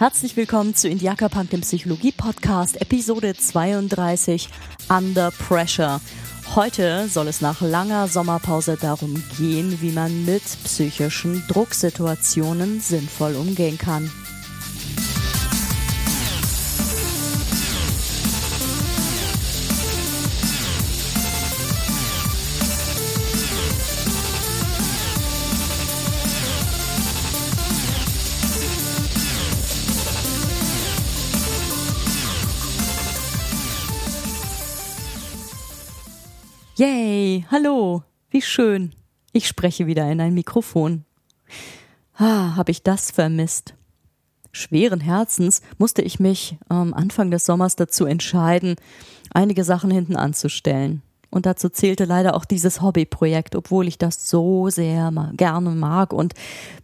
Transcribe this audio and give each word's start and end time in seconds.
Herzlich 0.00 0.34
willkommen 0.34 0.74
zu 0.74 0.88
Indiaka 0.88 1.28
Punk, 1.28 1.50
dem 1.50 1.60
Psychologie-Podcast, 1.60 2.80
Episode 2.80 3.34
32, 3.34 4.48
Under 4.88 5.30
Pressure. 5.30 6.00
Heute 6.54 7.06
soll 7.06 7.28
es 7.28 7.42
nach 7.42 7.60
langer 7.60 8.08
Sommerpause 8.08 8.78
darum 8.80 9.22
gehen, 9.36 9.82
wie 9.82 9.92
man 9.92 10.24
mit 10.24 10.42
psychischen 10.64 11.46
Drucksituationen 11.48 12.80
sinnvoll 12.80 13.34
umgehen 13.34 13.76
kann. 13.76 14.10
Yay, 36.80 37.44
hallo, 37.50 38.04
wie 38.30 38.40
schön. 38.40 38.92
Ich 39.32 39.46
spreche 39.46 39.86
wieder 39.86 40.10
in 40.10 40.18
ein 40.18 40.32
Mikrofon. 40.32 41.04
Ah, 42.14 42.56
habe 42.56 42.70
ich 42.70 42.82
das 42.82 43.10
vermisst. 43.10 43.74
Schweren 44.50 45.00
Herzens 45.00 45.60
musste 45.76 46.00
ich 46.00 46.20
mich 46.20 46.56
am 46.70 46.94
Anfang 46.94 47.30
des 47.30 47.44
Sommers 47.44 47.76
dazu 47.76 48.06
entscheiden, 48.06 48.76
einige 49.28 49.62
Sachen 49.62 49.90
hinten 49.90 50.16
anzustellen. 50.16 51.02
Und 51.28 51.44
dazu 51.44 51.68
zählte 51.68 52.06
leider 52.06 52.34
auch 52.34 52.46
dieses 52.46 52.80
Hobbyprojekt, 52.80 53.56
obwohl 53.56 53.86
ich 53.86 53.98
das 53.98 54.30
so 54.30 54.70
sehr 54.70 55.12
gerne 55.36 55.70
mag 55.70 56.14
und 56.14 56.32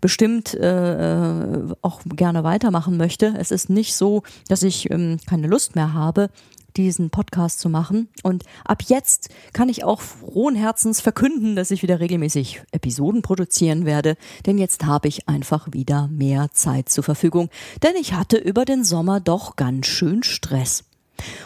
bestimmt 0.02 0.52
äh, 0.52 1.38
äh, 1.40 1.74
auch 1.80 2.02
gerne 2.04 2.44
weitermachen 2.44 2.98
möchte. 2.98 3.34
Es 3.38 3.50
ist 3.50 3.70
nicht 3.70 3.94
so, 3.94 4.24
dass 4.48 4.62
ich 4.62 4.90
ähm, 4.90 5.18
keine 5.26 5.46
Lust 5.46 5.74
mehr 5.74 5.94
habe, 5.94 6.28
diesen 6.76 7.10
Podcast 7.10 7.60
zu 7.60 7.68
machen. 7.68 8.08
Und 8.22 8.44
ab 8.64 8.82
jetzt 8.86 9.30
kann 9.52 9.68
ich 9.68 9.84
auch 9.84 10.00
frohen 10.00 10.54
Herzens 10.54 11.00
verkünden, 11.00 11.56
dass 11.56 11.70
ich 11.70 11.82
wieder 11.82 12.00
regelmäßig 12.00 12.62
Episoden 12.72 13.22
produzieren 13.22 13.86
werde, 13.86 14.16
denn 14.44 14.58
jetzt 14.58 14.84
habe 14.84 15.08
ich 15.08 15.28
einfach 15.28 15.68
wieder 15.72 16.08
mehr 16.08 16.50
Zeit 16.52 16.88
zur 16.88 17.04
Verfügung, 17.04 17.50
denn 17.82 17.94
ich 18.00 18.14
hatte 18.14 18.36
über 18.36 18.64
den 18.64 18.84
Sommer 18.84 19.20
doch 19.20 19.56
ganz 19.56 19.86
schön 19.86 20.22
Stress. 20.22 20.84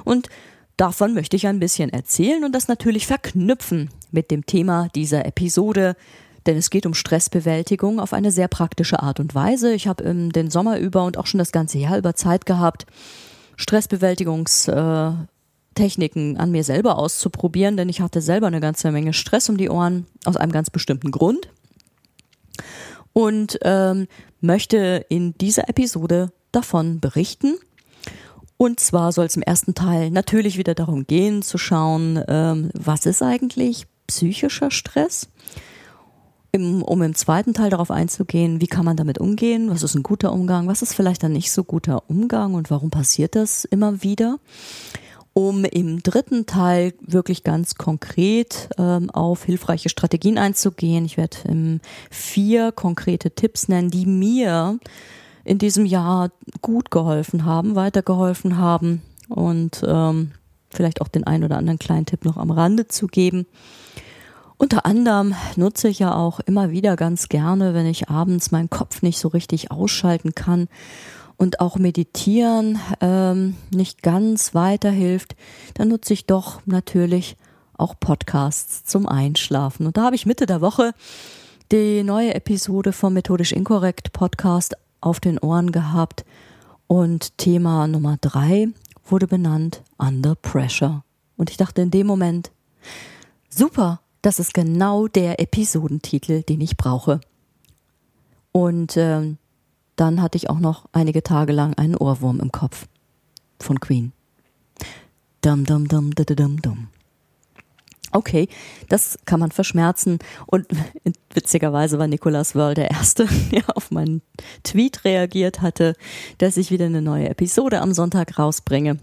Und 0.04 0.28
davon 0.76 1.14
möchte 1.14 1.36
ich 1.36 1.46
ein 1.46 1.60
bisschen 1.60 1.90
erzählen 1.90 2.44
und 2.44 2.54
das 2.54 2.68
natürlich 2.68 3.06
verknüpfen 3.06 3.90
mit 4.10 4.30
dem 4.30 4.46
Thema 4.46 4.88
dieser 4.94 5.26
Episode, 5.26 5.96
denn 6.46 6.56
es 6.56 6.70
geht 6.70 6.86
um 6.86 6.94
Stressbewältigung 6.94 8.00
auf 8.00 8.12
eine 8.12 8.32
sehr 8.32 8.48
praktische 8.48 9.02
Art 9.02 9.20
und 9.20 9.34
Weise. 9.34 9.72
Ich 9.74 9.86
habe 9.86 10.02
den 10.04 10.50
Sommer 10.50 10.78
über 10.78 11.04
und 11.04 11.18
auch 11.18 11.26
schon 11.26 11.38
das 11.38 11.52
ganze 11.52 11.78
Jahr 11.78 11.98
über 11.98 12.14
Zeit 12.14 12.46
gehabt, 12.46 12.86
Stressbewältigungstechniken 13.60 16.38
an 16.38 16.50
mir 16.50 16.64
selber 16.64 16.98
auszuprobieren, 16.98 17.76
denn 17.76 17.90
ich 17.90 18.00
hatte 18.00 18.22
selber 18.22 18.46
eine 18.46 18.60
ganze 18.60 18.90
Menge 18.90 19.12
Stress 19.12 19.50
um 19.50 19.56
die 19.56 19.68
Ohren 19.68 20.06
aus 20.24 20.36
einem 20.36 20.52
ganz 20.52 20.70
bestimmten 20.70 21.10
Grund 21.10 21.48
und 23.12 23.58
ähm, 23.62 24.06
möchte 24.40 25.04
in 25.08 25.34
dieser 25.34 25.68
Episode 25.68 26.32
davon 26.52 27.00
berichten. 27.00 27.58
Und 28.56 28.78
zwar 28.80 29.12
soll 29.12 29.26
es 29.26 29.36
im 29.36 29.42
ersten 29.42 29.74
Teil 29.74 30.10
natürlich 30.10 30.56
wieder 30.56 30.74
darum 30.74 31.06
gehen, 31.06 31.42
zu 31.42 31.58
schauen, 31.58 32.22
ähm, 32.28 32.70
was 32.74 33.04
ist 33.04 33.22
eigentlich 33.22 33.86
psychischer 34.06 34.70
Stress 34.70 35.28
im, 36.52 36.82
um 36.82 37.02
im 37.02 37.14
zweiten 37.14 37.54
Teil 37.54 37.70
darauf 37.70 37.90
einzugehen, 37.90 38.60
wie 38.60 38.66
kann 38.66 38.84
man 38.84 38.96
damit 38.96 39.18
umgehen, 39.18 39.70
was 39.70 39.82
ist 39.82 39.94
ein 39.94 40.02
guter 40.02 40.32
Umgang, 40.32 40.66
was 40.66 40.82
ist 40.82 40.94
vielleicht 40.94 41.24
ein 41.24 41.32
nicht 41.32 41.52
so 41.52 41.64
guter 41.64 42.08
Umgang 42.08 42.54
und 42.54 42.70
warum 42.70 42.90
passiert 42.90 43.36
das 43.36 43.64
immer 43.64 44.02
wieder. 44.02 44.38
Um 45.32 45.64
im 45.64 46.02
dritten 46.02 46.46
Teil 46.46 46.92
wirklich 47.00 47.44
ganz 47.44 47.76
konkret 47.76 48.68
ähm, 48.78 49.10
auf 49.10 49.44
hilfreiche 49.44 49.88
Strategien 49.88 50.38
einzugehen. 50.38 51.04
Ich 51.04 51.16
werde 51.16 51.36
ähm, 51.46 51.80
vier 52.10 52.72
konkrete 52.72 53.30
Tipps 53.30 53.68
nennen, 53.68 53.90
die 53.90 54.06
mir 54.06 54.80
in 55.44 55.58
diesem 55.58 55.86
Jahr 55.86 56.30
gut 56.62 56.90
geholfen 56.90 57.44
haben, 57.44 57.76
weitergeholfen 57.76 58.56
haben 58.56 59.02
und 59.28 59.82
ähm, 59.86 60.32
vielleicht 60.68 61.00
auch 61.00 61.08
den 61.08 61.24
einen 61.24 61.44
oder 61.44 61.58
anderen 61.58 61.78
kleinen 61.78 62.06
Tipp 62.06 62.24
noch 62.24 62.36
am 62.36 62.50
Rande 62.50 62.88
zu 62.88 63.06
geben. 63.06 63.46
Unter 64.60 64.84
anderem 64.84 65.34
nutze 65.56 65.88
ich 65.88 66.00
ja 66.00 66.14
auch 66.14 66.38
immer 66.40 66.70
wieder 66.70 66.94
ganz 66.94 67.30
gerne, 67.30 67.72
wenn 67.72 67.86
ich 67.86 68.10
abends 68.10 68.50
meinen 68.50 68.68
Kopf 68.68 69.00
nicht 69.00 69.18
so 69.18 69.28
richtig 69.28 69.70
ausschalten 69.70 70.34
kann 70.34 70.68
und 71.38 71.60
auch 71.60 71.78
meditieren 71.78 72.78
ähm, 73.00 73.56
nicht 73.74 74.02
ganz 74.02 74.54
weiterhilft, 74.54 75.34
dann 75.72 75.88
nutze 75.88 76.12
ich 76.12 76.26
doch 76.26 76.60
natürlich 76.66 77.38
auch 77.78 77.94
Podcasts 77.98 78.84
zum 78.84 79.08
Einschlafen. 79.08 79.86
Und 79.86 79.96
da 79.96 80.02
habe 80.02 80.14
ich 80.14 80.26
Mitte 80.26 80.44
der 80.44 80.60
Woche 80.60 80.92
die 81.72 82.02
neue 82.02 82.34
Episode 82.34 82.92
vom 82.92 83.14
Methodisch 83.14 83.52
Inkorrekt 83.52 84.12
Podcast 84.12 84.76
auf 85.00 85.20
den 85.20 85.38
Ohren 85.38 85.72
gehabt 85.72 86.26
und 86.86 87.38
Thema 87.38 87.86
Nummer 87.86 88.18
drei 88.20 88.68
wurde 89.06 89.26
benannt 89.26 89.82
Under 89.96 90.34
Pressure. 90.34 91.02
Und 91.38 91.48
ich 91.48 91.56
dachte 91.56 91.80
in 91.80 91.90
dem 91.90 92.06
Moment, 92.06 92.50
super, 93.48 94.00
das 94.22 94.38
ist 94.38 94.54
genau 94.54 95.08
der 95.08 95.40
Episodentitel, 95.40 96.42
den 96.42 96.60
ich 96.60 96.76
brauche. 96.76 97.20
Und 98.52 98.96
ähm, 98.96 99.38
dann 99.96 100.22
hatte 100.22 100.36
ich 100.36 100.50
auch 100.50 100.58
noch 100.58 100.86
einige 100.92 101.22
Tage 101.22 101.52
lang 101.52 101.74
einen 101.74 101.96
Ohrwurm 101.96 102.40
im 102.40 102.52
Kopf 102.52 102.86
von 103.58 103.80
Queen. 103.80 104.12
Dum 105.42 105.64
dum 105.64 105.88
dum 105.88 106.14
dum 106.14 106.26
dum 106.36 106.62
dum. 106.62 106.88
Okay, 108.12 108.48
das 108.88 109.18
kann 109.24 109.40
man 109.40 109.52
verschmerzen. 109.52 110.18
Und 110.46 110.66
witzigerweise 111.34 111.98
war 111.98 112.08
Nicolas 112.08 112.54
Wörl 112.54 112.74
der 112.74 112.90
Erste, 112.90 113.26
der 113.52 113.76
auf 113.76 113.90
meinen 113.90 114.22
Tweet 114.64 115.04
reagiert 115.04 115.62
hatte, 115.62 115.94
dass 116.38 116.56
ich 116.56 116.70
wieder 116.70 116.86
eine 116.86 117.02
neue 117.02 117.28
Episode 117.28 117.80
am 117.80 117.92
Sonntag 117.92 118.38
rausbringe. 118.38 118.98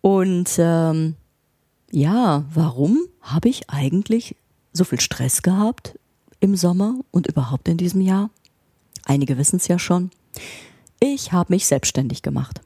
Und 0.00 0.50
ähm, 0.58 1.14
ja, 1.90 2.44
warum 2.52 2.98
habe 3.20 3.48
ich 3.48 3.68
eigentlich 3.68 4.36
so 4.72 4.84
viel 4.84 5.00
Stress 5.00 5.42
gehabt 5.42 5.98
im 6.40 6.56
Sommer 6.56 6.94
und 7.10 7.26
überhaupt 7.26 7.68
in 7.68 7.76
diesem 7.76 8.00
Jahr? 8.00 8.30
Einige 9.04 9.38
wissen 9.38 9.56
es 9.56 9.68
ja 9.68 9.78
schon. 9.78 10.10
Ich 11.00 11.32
habe 11.32 11.52
mich 11.52 11.66
selbstständig 11.66 12.22
gemacht. 12.22 12.60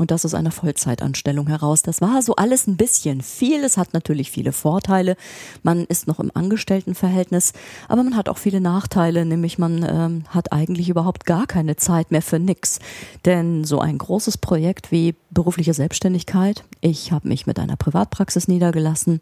Und 0.00 0.10
das 0.10 0.24
aus 0.24 0.32
einer 0.32 0.50
Vollzeitanstellung 0.50 1.46
heraus. 1.46 1.82
Das 1.82 2.00
war 2.00 2.22
so 2.22 2.34
alles 2.34 2.66
ein 2.66 2.78
bisschen 2.78 3.20
viel. 3.20 3.62
Es 3.62 3.76
hat 3.76 3.92
natürlich 3.92 4.30
viele 4.30 4.52
Vorteile. 4.52 5.14
Man 5.62 5.84
ist 5.84 6.06
noch 6.06 6.18
im 6.20 6.30
Angestelltenverhältnis, 6.32 7.52
aber 7.86 8.02
man 8.02 8.16
hat 8.16 8.30
auch 8.30 8.38
viele 8.38 8.62
Nachteile, 8.62 9.26
nämlich 9.26 9.58
man 9.58 9.84
ähm, 9.86 10.24
hat 10.30 10.52
eigentlich 10.52 10.88
überhaupt 10.88 11.26
gar 11.26 11.46
keine 11.46 11.76
Zeit 11.76 12.12
mehr 12.12 12.22
für 12.22 12.38
nix. 12.38 12.78
Denn 13.26 13.64
so 13.64 13.78
ein 13.78 13.98
großes 13.98 14.38
Projekt 14.38 14.90
wie 14.90 15.16
berufliche 15.28 15.74
Selbstständigkeit, 15.74 16.64
ich 16.80 17.12
habe 17.12 17.28
mich 17.28 17.46
mit 17.46 17.58
einer 17.58 17.76
Privatpraxis 17.76 18.48
niedergelassen, 18.48 19.20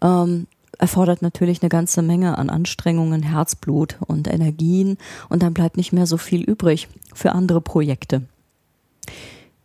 ähm, 0.00 0.46
erfordert 0.78 1.20
natürlich 1.20 1.60
eine 1.60 1.68
ganze 1.68 2.00
Menge 2.00 2.38
an 2.38 2.48
Anstrengungen, 2.48 3.22
Herzblut 3.22 3.98
und 4.06 4.26
Energien 4.26 4.96
und 5.28 5.42
dann 5.42 5.52
bleibt 5.52 5.76
nicht 5.76 5.92
mehr 5.92 6.06
so 6.06 6.16
viel 6.16 6.40
übrig 6.40 6.88
für 7.12 7.32
andere 7.32 7.60
Projekte. 7.60 8.22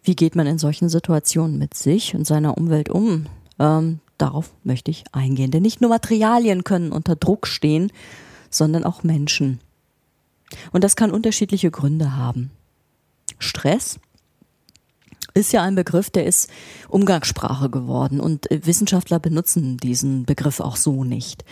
Wie 0.07 0.15
geht 0.15 0.37
man 0.37 0.47
in 0.47 0.57
solchen 0.57 0.87
Situationen 0.87 1.57
mit 1.57 1.73
sich 1.73 2.15
und 2.15 2.25
seiner 2.25 2.57
Umwelt 2.57 2.87
um? 2.89 3.25
Ähm, 3.59 3.99
darauf 4.17 4.51
möchte 4.63 4.89
ich 4.89 5.03
eingehen. 5.11 5.51
Denn 5.51 5.63
nicht 5.63 5.81
nur 5.81 5.89
Materialien 5.89 6.63
können 6.63 6.93
unter 6.93 7.17
Druck 7.17 7.45
stehen, 7.45 7.91
sondern 8.49 8.85
auch 8.85 9.03
Menschen. 9.03 9.59
Und 10.71 10.85
das 10.85 10.95
kann 10.95 11.11
unterschiedliche 11.11 11.71
Gründe 11.71 12.15
haben. 12.15 12.51
Stress 13.37 13.99
ist 15.33 15.51
ja 15.51 15.61
ein 15.61 15.75
Begriff, 15.75 16.09
der 16.09 16.25
ist 16.25 16.49
Umgangssprache 16.87 17.69
geworden 17.69 18.21
und 18.21 18.47
Wissenschaftler 18.49 19.19
benutzen 19.19 19.75
diesen 19.75 20.25
Begriff 20.25 20.61
auch 20.61 20.77
so 20.77 21.03
nicht. 21.03 21.43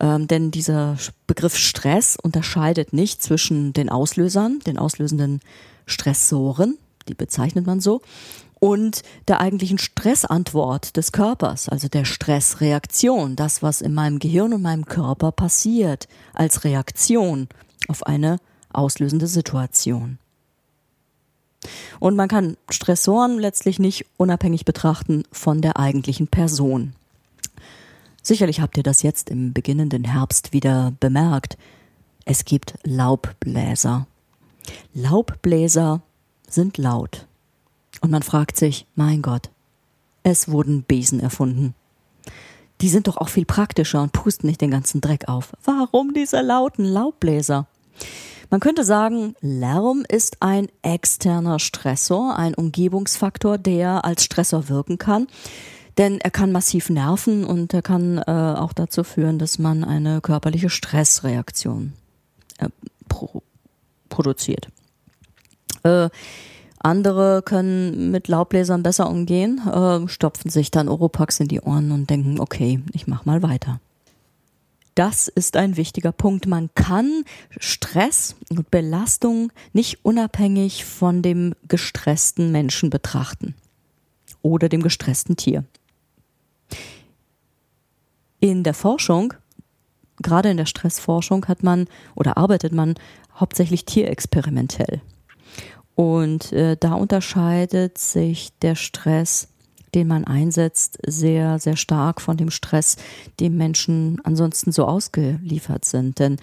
Ähm, 0.00 0.26
denn 0.26 0.50
dieser 0.50 0.96
Begriff 1.28 1.56
Stress 1.56 2.16
unterscheidet 2.20 2.92
nicht 2.92 3.22
zwischen 3.22 3.72
den 3.72 3.88
Auslösern, 3.88 4.58
den 4.66 4.78
auslösenden 4.78 5.40
Stressoren, 5.86 6.76
die 7.10 7.14
bezeichnet 7.14 7.66
man 7.66 7.80
so, 7.80 8.00
und 8.60 9.02
der 9.26 9.40
eigentlichen 9.40 9.78
Stressantwort 9.78 10.96
des 10.96 11.12
Körpers, 11.12 11.68
also 11.68 11.88
der 11.88 12.04
Stressreaktion, 12.04 13.34
das, 13.34 13.62
was 13.62 13.80
in 13.80 13.94
meinem 13.94 14.18
Gehirn 14.18 14.52
und 14.52 14.62
meinem 14.62 14.84
Körper 14.84 15.32
passiert, 15.32 16.08
als 16.34 16.64
Reaktion 16.64 17.48
auf 17.88 18.06
eine 18.06 18.38
auslösende 18.72 19.26
Situation. 19.26 20.18
Und 21.98 22.16
man 22.16 22.28
kann 22.28 22.56
Stressoren 22.70 23.38
letztlich 23.38 23.78
nicht 23.78 24.06
unabhängig 24.16 24.64
betrachten 24.64 25.24
von 25.32 25.60
der 25.60 25.78
eigentlichen 25.78 26.28
Person. 26.28 26.94
Sicherlich 28.22 28.60
habt 28.60 28.76
ihr 28.76 28.82
das 28.82 29.02
jetzt 29.02 29.30
im 29.30 29.52
beginnenden 29.52 30.04
Herbst 30.04 30.52
wieder 30.52 30.92
bemerkt. 31.00 31.56
Es 32.26 32.44
gibt 32.44 32.74
Laubbläser. 32.84 34.06
Laubbläser 34.92 36.02
sind 36.52 36.78
laut. 36.78 37.26
Und 38.00 38.10
man 38.10 38.22
fragt 38.22 38.56
sich, 38.56 38.86
mein 38.94 39.22
Gott, 39.22 39.50
es 40.22 40.48
wurden 40.48 40.82
Besen 40.82 41.20
erfunden. 41.20 41.74
Die 42.80 42.88
sind 42.88 43.08
doch 43.08 43.18
auch 43.18 43.28
viel 43.28 43.44
praktischer 43.44 44.02
und 44.02 44.12
pusten 44.12 44.46
nicht 44.46 44.60
den 44.60 44.70
ganzen 44.70 45.00
Dreck 45.00 45.28
auf. 45.28 45.52
Warum 45.64 46.14
diese 46.14 46.40
lauten 46.40 46.84
Laubbläser? 46.84 47.66
Man 48.48 48.60
könnte 48.60 48.84
sagen, 48.84 49.34
Lärm 49.40 50.04
ist 50.08 50.38
ein 50.40 50.68
externer 50.82 51.58
Stressor, 51.58 52.36
ein 52.36 52.54
Umgebungsfaktor, 52.54 53.58
der 53.58 54.04
als 54.04 54.24
Stressor 54.24 54.68
wirken 54.68 54.98
kann. 54.98 55.28
Denn 55.98 56.20
er 56.20 56.30
kann 56.30 56.50
massiv 56.50 56.88
nerven 56.88 57.44
und 57.44 57.74
er 57.74 57.82
kann 57.82 58.18
äh, 58.18 58.22
auch 58.30 58.72
dazu 58.72 59.04
führen, 59.04 59.38
dass 59.38 59.58
man 59.58 59.84
eine 59.84 60.20
körperliche 60.20 60.70
Stressreaktion 60.70 61.92
äh, 62.58 62.68
pro 63.08 63.42
produziert. 64.08 64.68
Äh, 65.82 66.08
andere 66.78 67.42
können 67.42 68.10
mit 68.10 68.28
Laubbläsern 68.28 68.82
besser 68.82 69.10
umgehen, 69.10 69.60
äh, 69.66 70.08
stopfen 70.08 70.50
sich 70.50 70.70
dann 70.70 70.88
Oropax 70.88 71.40
in 71.40 71.48
die 71.48 71.60
Ohren 71.60 71.92
und 71.92 72.08
denken, 72.08 72.40
okay, 72.40 72.80
ich 72.92 73.06
mach 73.06 73.26
mal 73.26 73.42
weiter. 73.42 73.80
Das 74.94 75.28
ist 75.28 75.56
ein 75.56 75.76
wichtiger 75.76 76.12
Punkt. 76.12 76.46
Man 76.46 76.70
kann 76.74 77.24
Stress 77.58 78.34
und 78.48 78.70
Belastung 78.70 79.52
nicht 79.72 80.04
unabhängig 80.04 80.84
von 80.84 81.22
dem 81.22 81.54
gestressten 81.68 82.50
Menschen 82.50 82.90
betrachten 82.90 83.54
oder 84.42 84.68
dem 84.68 84.82
gestressten 84.82 85.36
Tier. 85.36 85.64
In 88.40 88.62
der 88.62 88.74
Forschung, 88.74 89.34
gerade 90.22 90.50
in 90.50 90.56
der 90.56 90.66
Stressforschung, 90.66 91.46
hat 91.46 91.62
man 91.62 91.88
oder 92.14 92.36
arbeitet 92.36 92.72
man 92.72 92.94
hauptsächlich 93.34 93.84
tierexperimentell. 93.84 95.02
Und 96.00 96.50
äh, 96.52 96.78
da 96.80 96.94
unterscheidet 96.94 97.98
sich 97.98 98.52
der 98.62 98.74
Stress, 98.74 99.48
den 99.94 100.08
man 100.08 100.24
einsetzt, 100.24 100.96
sehr, 101.06 101.58
sehr 101.58 101.76
stark 101.76 102.22
von 102.22 102.38
dem 102.38 102.50
Stress, 102.50 102.96
dem 103.38 103.58
Menschen 103.58 104.18
ansonsten 104.24 104.72
so 104.72 104.86
ausgeliefert 104.86 105.84
sind. 105.84 106.18
Denn 106.18 106.38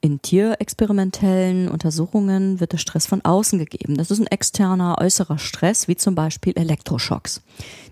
in 0.00 0.22
tierexperimentellen 0.22 1.68
Untersuchungen 1.68 2.60
wird 2.60 2.72
der 2.72 2.78
Stress 2.78 3.04
von 3.04 3.22
außen 3.22 3.58
gegeben. 3.58 3.98
Das 3.98 4.10
ist 4.10 4.20
ein 4.20 4.26
externer, 4.26 4.96
äußerer 4.98 5.36
Stress, 5.36 5.86
wie 5.86 5.96
zum 5.96 6.14
Beispiel 6.14 6.54
Elektroschocks, 6.56 7.42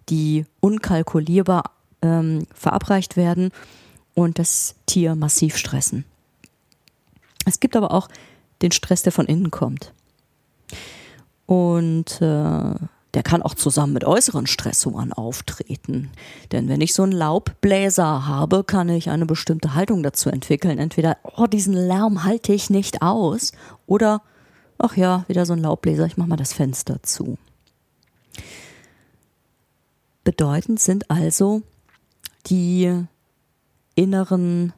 die 0.08 0.46
unkalkulierbar 0.60 1.72
ähm, 2.00 2.46
verabreicht 2.54 3.18
werden 3.18 3.50
und 4.14 4.38
das 4.38 4.76
Tier 4.86 5.14
massiv 5.14 5.58
stressen. 5.58 6.06
Es 7.44 7.60
gibt 7.60 7.76
aber 7.76 7.90
auch 7.90 8.08
den 8.62 8.72
Stress, 8.72 9.02
der 9.02 9.12
von 9.12 9.26
innen 9.26 9.50
kommt. 9.50 9.92
Und 11.52 12.22
äh, 12.22 12.74
der 13.12 13.22
kann 13.22 13.42
auch 13.42 13.54
zusammen 13.54 13.92
mit 13.92 14.04
äußeren 14.04 14.46
Stressoren 14.46 15.12
auftreten. 15.12 16.10
Denn 16.50 16.66
wenn 16.66 16.80
ich 16.80 16.94
so 16.94 17.02
einen 17.02 17.12
Laubbläser 17.12 18.26
habe, 18.26 18.64
kann 18.64 18.88
ich 18.88 19.10
eine 19.10 19.26
bestimmte 19.26 19.74
Haltung 19.74 20.02
dazu 20.02 20.30
entwickeln. 20.30 20.78
Entweder, 20.78 21.18
oh, 21.36 21.46
diesen 21.46 21.74
Lärm 21.74 22.24
halte 22.24 22.54
ich 22.54 22.70
nicht 22.70 23.02
aus, 23.02 23.52
oder, 23.86 24.22
ach 24.78 24.96
ja, 24.96 25.26
wieder 25.28 25.44
so 25.44 25.52
ein 25.52 25.58
Laubbläser, 25.58 26.06
ich 26.06 26.16
mache 26.16 26.30
mal 26.30 26.36
das 26.36 26.54
Fenster 26.54 27.02
zu. 27.02 27.36
Bedeutend 30.24 30.80
sind 30.80 31.10
also 31.10 31.60
die 32.46 33.04
inneren 33.94 34.72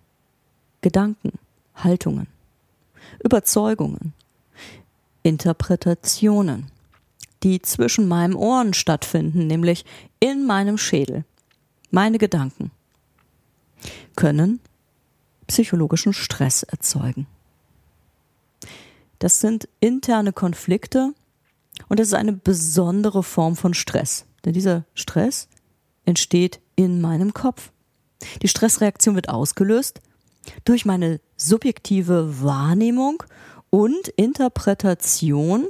Gedanken, 0.80 1.38
Haltungen, 1.76 2.26
Überzeugungen, 3.22 4.12
Interpretationen, 5.24 6.70
die 7.42 7.60
zwischen 7.60 8.06
meinen 8.06 8.34
Ohren 8.34 8.74
stattfinden, 8.74 9.48
nämlich 9.48 9.84
in 10.20 10.46
meinem 10.46 10.78
Schädel. 10.78 11.24
Meine 11.90 12.18
Gedanken 12.18 12.70
können 14.14 14.60
psychologischen 15.46 16.12
Stress 16.12 16.62
erzeugen. 16.62 17.26
Das 19.18 19.40
sind 19.40 19.68
interne 19.80 20.32
Konflikte 20.32 21.14
und 21.88 22.00
es 22.00 22.08
ist 22.08 22.14
eine 22.14 22.32
besondere 22.32 23.22
Form 23.22 23.56
von 23.56 23.74
Stress. 23.74 24.26
Denn 24.44 24.52
dieser 24.52 24.84
Stress 24.94 25.48
entsteht 26.04 26.60
in 26.76 27.00
meinem 27.00 27.32
Kopf. 27.32 27.70
Die 28.42 28.48
Stressreaktion 28.48 29.14
wird 29.14 29.28
ausgelöst 29.28 30.00
durch 30.64 30.84
meine 30.84 31.20
subjektive 31.36 32.42
Wahrnehmung 32.42 33.22
und 33.74 34.06
Interpretation 34.06 35.66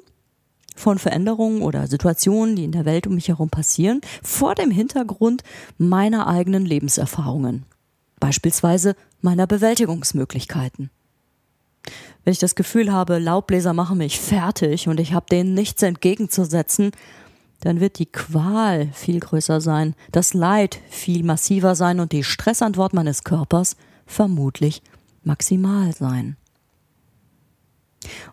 von 0.77 0.99
Veränderungen 0.99 1.63
oder 1.63 1.87
Situationen, 1.87 2.55
die 2.55 2.65
in 2.65 2.73
der 2.73 2.85
Welt 2.85 3.07
um 3.07 3.15
mich 3.15 3.29
herum 3.29 3.49
passieren, 3.49 4.03
vor 4.23 4.55
dem 4.55 4.71
Hintergrund 4.71 5.43
meiner 5.79 6.27
eigenen 6.27 6.67
Lebenserfahrungen, 6.67 7.65
beispielsweise 8.21 8.95
meiner 9.23 9.47
Bewältigungsmöglichkeiten. 9.47 10.91
Wenn 12.25 12.33
ich 12.33 12.39
das 12.39 12.57
Gefühl 12.57 12.93
habe, 12.93 13.19
Laubbläser 13.19 13.73
machen 13.73 13.97
mich 13.97 14.21
fertig 14.21 14.87
und 14.87 15.01
ich 15.01 15.15
habe 15.15 15.25
denen 15.31 15.55
nichts 15.55 15.83
entgegenzusetzen, 15.83 16.91
dann 17.61 17.81
wird 17.81 17.99
die 17.99 18.13
Qual 18.13 18.91
viel 18.93 19.19
größer 19.19 19.63
sein, 19.63 19.95
das 20.13 20.35
Leid 20.35 20.79
viel 20.91 21.23
massiver 21.23 21.75
sein 21.75 22.01
und 22.01 22.13
die 22.13 22.23
Stressantwort 22.23 22.93
meines 22.93 23.25
Körpers 23.25 23.79
vermutlich 24.05 24.83
maximal 25.23 25.95
sein. 25.95 26.37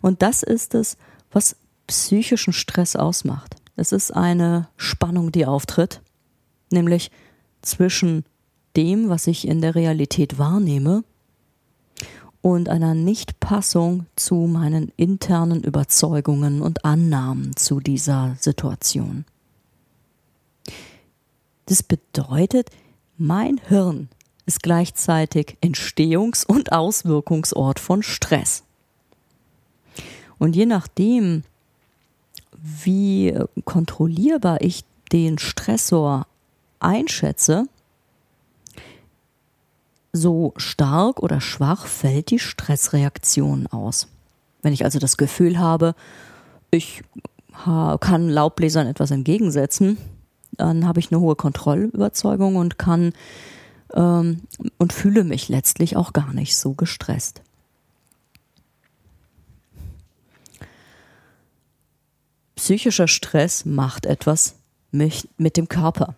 Und 0.01 0.21
das 0.21 0.43
ist 0.43 0.75
es, 0.75 0.97
was 1.31 1.55
psychischen 1.87 2.53
Stress 2.53 2.95
ausmacht. 2.95 3.55
Es 3.75 3.91
ist 3.91 4.11
eine 4.11 4.67
Spannung, 4.77 5.31
die 5.31 5.45
auftritt, 5.45 6.01
nämlich 6.71 7.11
zwischen 7.61 8.25
dem, 8.75 9.09
was 9.09 9.27
ich 9.27 9.47
in 9.47 9.61
der 9.61 9.75
Realität 9.75 10.37
wahrnehme, 10.37 11.03
und 12.41 12.69
einer 12.69 12.95
Nichtpassung 12.95 14.07
zu 14.15 14.35
meinen 14.35 14.91
internen 14.97 15.63
Überzeugungen 15.63 16.61
und 16.61 16.83
Annahmen 16.83 17.55
zu 17.55 17.79
dieser 17.79 18.35
Situation. 18.39 19.25
Das 21.67 21.83
bedeutet, 21.83 22.69
mein 23.17 23.61
Hirn 23.67 24.09
ist 24.47 24.63
gleichzeitig 24.63 25.57
Entstehungs- 25.61 26.45
und 26.45 26.71
Auswirkungsort 26.71 27.79
von 27.79 28.01
Stress. 28.01 28.63
Und 30.41 30.55
je 30.55 30.65
nachdem, 30.65 31.43
wie 32.57 33.37
kontrollierbar 33.63 34.59
ich 34.61 34.85
den 35.11 35.37
Stressor 35.37 36.25
einschätze, 36.79 37.67
so 40.13 40.53
stark 40.57 41.21
oder 41.21 41.41
schwach 41.41 41.85
fällt 41.85 42.31
die 42.31 42.39
Stressreaktion 42.39 43.67
aus. 43.67 44.07
Wenn 44.63 44.73
ich 44.73 44.83
also 44.83 44.97
das 44.97 45.15
Gefühl 45.15 45.59
habe, 45.59 45.93
ich 46.71 47.03
kann 47.53 48.27
Laubbläsern 48.27 48.87
etwas 48.87 49.11
entgegensetzen, 49.11 49.99
dann 50.53 50.87
habe 50.87 51.01
ich 51.01 51.11
eine 51.11 51.21
hohe 51.21 51.35
Kontrollüberzeugung 51.35 52.55
und 52.55 52.79
kann 52.79 53.13
ähm, 53.93 54.41
und 54.79 54.91
fühle 54.91 55.23
mich 55.23 55.49
letztlich 55.49 55.97
auch 55.97 56.13
gar 56.13 56.33
nicht 56.33 56.57
so 56.57 56.73
gestresst. 56.73 57.43
Psychischer 62.61 63.07
Stress 63.07 63.65
macht 63.65 64.05
etwas 64.05 64.53
mit, 64.91 65.57
dem 65.57 65.67
Körper. 65.67 66.13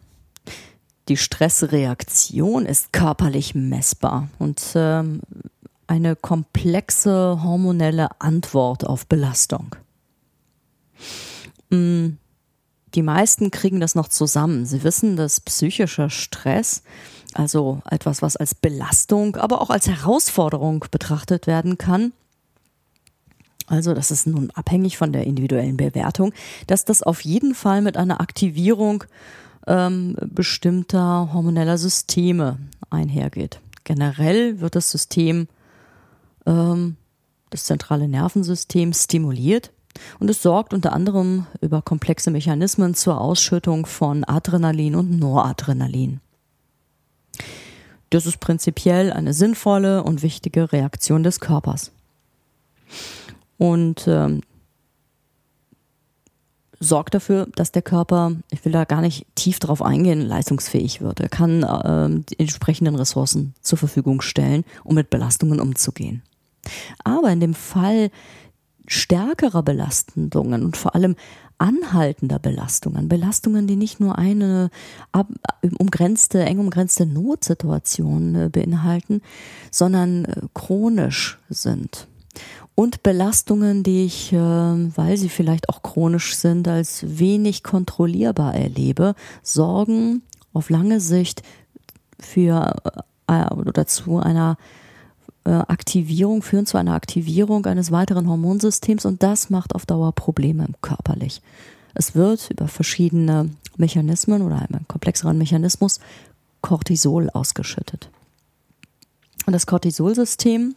Die 1.07 1.15
Stressreaktion 1.15 2.65
ist 2.65 2.91
körperlich 2.91 3.55
messbar 3.55 4.27
und 4.39 4.62
ähm, 4.75 5.21
eine 5.88 6.17
komplexe 6.17 7.41
hormonelle 7.41 8.09
Antwort 8.19 8.85
auf 8.85 9.07
Belastung. 9.07 9.77
Mm, 11.69 12.17
die 12.93 13.03
meisten 13.03 13.50
kriegen 13.50 13.79
das 13.79 13.95
noch 13.95 14.09
zusammen. 14.09 14.65
Sie 14.65 14.83
wissen, 14.83 15.15
dass 15.15 15.39
psychischer 15.39 16.09
Stress, 16.09 16.83
also 17.33 17.81
etwas, 17.89 18.21
was 18.21 18.35
als 18.35 18.53
Belastung, 18.53 19.38
aber 19.38 19.62
auch 19.62 19.69
als 19.69 19.88
Herausforderung 19.88 20.83
betrachtet 20.91 21.47
werden 21.47 21.77
kann, 21.77 22.12
also 23.74 23.96
das 23.96 24.12
ist 24.12 24.27
nun 24.27 24.51
abhängig 24.51 24.98
von 24.98 25.12
der 25.12 25.25
individuellen 25.25 25.77
Bewertung, 25.77 26.32
dass 26.68 26.86
das 26.86 27.01
auf 27.01 27.22
jeden 27.22 27.56
Fall 27.56 27.82
mit 27.82 27.98
einer 27.98 28.22
Aktivierung 28.22 29.03
ähm, 29.65 30.15
bestimmter 30.22 31.34
hormoneller 31.34 31.80
Systeme 31.80 32.60
einhergeht. 32.92 33.60
Generell 33.84 34.62
wird 34.62 34.75
das 34.75 34.92
System, 34.92 35.48
ähm, 36.46 36.98
das 37.50 37.63
zentrale 37.63 38.08
Nervensystem 38.08 38.94
stimuliert 38.94 39.72
und 40.20 40.30
es 40.30 40.44
sorgt 40.44 40.74
unter 40.75 40.94
anderem 40.94 41.48
über 41.60 41.82
komplexe 41.82 42.30
Mechanismen 42.30 42.94
zur 42.94 43.20
Ausschüttung 43.20 43.88
von 43.88 44.24
Adrenalin 44.24 44.96
und 44.96 45.18
Noradrenalin. 45.18 46.20
Das 48.12 48.27
ist 48.27 48.39
prinzipiell 48.39 49.12
eine 49.12 49.34
sinnvolle 49.34 50.03
und 50.03 50.22
wichtige 50.22 50.72
Reaktion 50.72 51.24
des 51.24 51.39
Körpers. 51.39 51.92
Und 53.63 54.10
ähm, 54.10 54.41
sorgt 56.82 57.13
dafür, 57.13 57.48
dass 57.55 57.72
der 57.72 57.82
Körper, 57.82 58.34
ich 58.51 58.65
will 58.65 58.74
da 58.74 58.84
gar 58.84 59.00
nicht 59.00 59.25
tief 59.36 59.60
drauf 59.60 59.82
eingehen, 59.82 60.20
leistungsfähig 60.20 61.00
wird. 61.00 61.22
Er 61.22 61.29
kann 61.29 61.63
äh, 61.63 62.24
die 62.29 62.39
entsprechenden 62.39 62.96
Ressourcen 62.96 63.53
zur 63.62 63.77
Verfügung 63.77 64.20
stellen, 64.20 64.65
um 64.84 64.96
mit 64.96 65.10
Belastungen 65.10 65.62
umzugehen. 65.62 66.24
Aber 67.05 67.32
in 67.32 67.39
dem 67.39 67.53
Fall 67.53 68.12
stärkerer 68.86 69.63
Belastungen 69.63 70.65
und 70.65 70.75
vor 70.75 70.93
allem 70.93 71.15
anhaltender 71.58 72.39
Belastungen, 72.39 73.08
Belastungen, 73.08 73.65
die 73.65 73.77
nicht 73.77 74.01
nur 74.01 74.17
eine 74.17 74.72
umgrenzte, 75.79 76.43
eng 76.43 76.60
umgrenzte 76.60 77.05
Notsituation 77.05 78.36
äh, 78.36 78.50
beinhalten, 78.50 79.22
sondern 79.72 80.25
äh, 80.25 80.41
chronisch 80.53 81.39
sind. 81.48 82.10
Und 82.75 83.03
Belastungen, 83.03 83.84
die 83.84 84.06
ich, 84.06 84.34
äh, 84.34 84.38
weil 84.38 85.18
sie 85.18 85.30
vielleicht 85.30 85.70
auch 85.70 85.84
chronisch 85.84 86.36
sind, 86.36 86.68
als 86.68 87.20
wenig 87.20 87.63
kontrollierbar 87.63 88.56
erlebe, 88.56 89.15
sorgen 89.44 90.24
auf 90.53 90.70
lange 90.70 91.00
Sicht 91.00 91.44
für 92.20 92.75
oder 93.27 93.88
zu 93.88 94.18
einer 94.18 94.58
äh, 95.46 95.51
Aktivierung, 95.51 96.42
führen 96.42 96.65
zu 96.65 96.77
einer 96.77 96.94
Aktivierung 96.94 97.65
eines 97.65 97.92
weiteren 97.92 98.27
Hormonsystems 98.27 99.06
und 99.06 99.24
das 99.24 99.50
macht 99.50 99.75
auf 99.75 99.86
Dauer 99.86 100.13
Probleme 100.13 100.68
körperlich. 100.82 101.42
Es 101.94 102.15
wird 102.15 102.50
über 102.50 102.68
verschiedene 102.68 103.50
Mechanismen 103.77 104.42
oder 104.42 104.58
einen 104.58 104.86
komplexeren 104.88 105.38
Mechanismus 105.38 106.00
Cortisol 106.62 107.30
ausgeschüttet. 107.30 108.10
Und 109.46 109.53
das 109.53 109.65
Cortisolsystem 109.65 110.75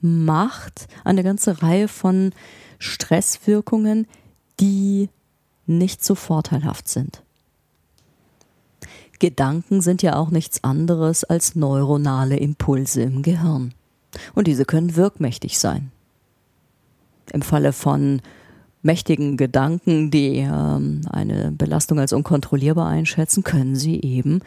macht 0.00 0.88
eine 1.04 1.22
ganze 1.22 1.62
Reihe 1.62 1.88
von 1.88 2.32
Stresswirkungen, 2.78 4.06
die 4.60 5.08
nicht 5.66 6.04
so 6.04 6.14
vorteilhaft 6.14 6.88
sind. 6.88 7.22
Gedanken 9.18 9.80
sind 9.80 10.02
ja 10.02 10.16
auch 10.16 10.30
nichts 10.30 10.62
anderes 10.62 11.24
als 11.24 11.54
neuronale 11.54 12.36
Impulse 12.36 13.02
im 13.02 13.22
Gehirn. 13.22 13.72
Und 14.34 14.46
diese 14.46 14.64
können 14.64 14.96
wirkmächtig 14.96 15.58
sein. 15.58 15.90
Im 17.32 17.42
Falle 17.42 17.72
von 17.72 18.20
mächtigen 18.82 19.36
Gedanken, 19.36 20.10
die 20.10 20.36
ähm, 20.38 21.02
eine 21.10 21.50
Belastung 21.50 21.98
als 21.98 22.12
unkontrollierbar 22.12 22.86
einschätzen, 22.86 23.42
können 23.42 23.74
sie 23.74 24.00
eben 24.00 24.40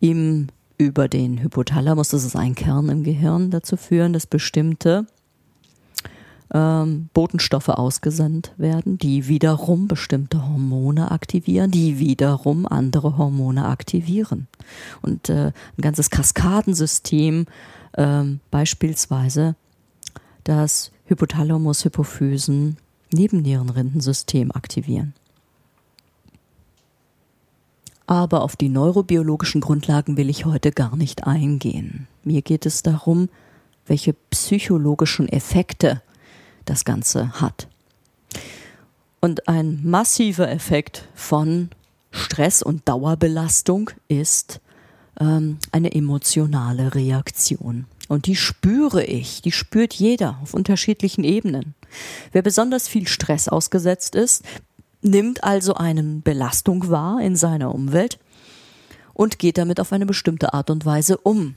ihm 0.00 0.48
über 0.78 1.08
den 1.08 1.42
Hypothalamus, 1.42 2.10
das 2.10 2.24
ist 2.24 2.36
ein 2.36 2.54
Kern 2.54 2.88
im 2.88 3.02
Gehirn, 3.02 3.50
dazu 3.50 3.76
führen, 3.76 4.12
dass 4.12 4.26
bestimmte 4.26 5.06
ähm, 6.52 7.08
Botenstoffe 7.12 7.68
ausgesandt 7.68 8.52
werden, 8.56 8.98
die 8.98 9.28
wiederum 9.28 9.88
bestimmte 9.88 10.48
Hormone 10.48 11.10
aktivieren, 11.10 11.70
die 11.70 11.98
wiederum 11.98 12.66
andere 12.66 13.16
Hormone 13.16 13.66
aktivieren. 13.66 14.46
Und 15.02 15.28
äh, 15.28 15.46
ein 15.46 15.82
ganzes 15.82 16.10
Kaskadensystem, 16.10 17.46
äh, 17.92 18.24
beispielsweise 18.50 19.56
das 20.44 20.92
Hypothalamus-Hypophysen 21.06 22.76
Nebennierenrindensystem 23.12 24.50
aktivieren. 24.52 25.14
Aber 28.06 28.42
auf 28.42 28.56
die 28.56 28.68
neurobiologischen 28.68 29.60
Grundlagen 29.60 30.16
will 30.16 30.30
ich 30.30 30.44
heute 30.44 30.70
gar 30.70 30.96
nicht 30.96 31.26
eingehen. 31.26 32.06
Mir 32.22 32.42
geht 32.42 32.66
es 32.66 32.82
darum, 32.82 33.28
welche 33.86 34.14
psychologischen 34.30 35.28
Effekte 35.28 36.02
das 36.64 36.84
Ganze 36.84 37.40
hat. 37.40 37.68
Und 39.20 39.48
ein 39.48 39.80
massiver 39.82 40.50
Effekt 40.50 41.08
von 41.14 41.70
Stress 42.10 42.62
und 42.62 42.88
Dauerbelastung 42.88 43.90
ist 44.08 44.60
ähm, 45.18 45.58
eine 45.72 45.92
emotionale 45.92 46.94
Reaktion. 46.94 47.86
Und 48.08 48.26
die 48.26 48.36
spüre 48.36 49.04
ich, 49.04 49.42
die 49.42 49.52
spürt 49.52 49.94
jeder 49.94 50.38
auf 50.42 50.54
unterschiedlichen 50.54 51.24
Ebenen. 51.24 51.74
Wer 52.32 52.42
besonders 52.42 52.86
viel 52.88 53.08
Stress 53.08 53.48
ausgesetzt 53.48 54.14
ist, 54.14 54.44
nimmt 55.06 55.44
also 55.44 55.74
eine 55.74 56.02
Belastung 56.02 56.90
wahr 56.90 57.20
in 57.22 57.36
seiner 57.36 57.74
Umwelt 57.74 58.18
und 59.14 59.38
geht 59.38 59.58
damit 59.58 59.80
auf 59.80 59.92
eine 59.92 60.06
bestimmte 60.06 60.52
Art 60.52 60.70
und 60.70 60.84
Weise 60.84 61.16
um 61.18 61.54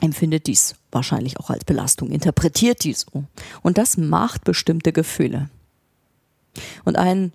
empfindet 0.00 0.46
dies 0.46 0.76
wahrscheinlich 0.92 1.40
auch 1.40 1.50
als 1.50 1.64
Belastung, 1.64 2.10
interpretiert 2.10 2.84
dies 2.84 3.00
so. 3.00 3.24
Und 3.62 3.78
das 3.78 3.96
macht 3.96 4.44
bestimmte 4.44 4.92
Gefühle. 4.92 5.50
Und 6.84 6.96
ein 6.96 7.32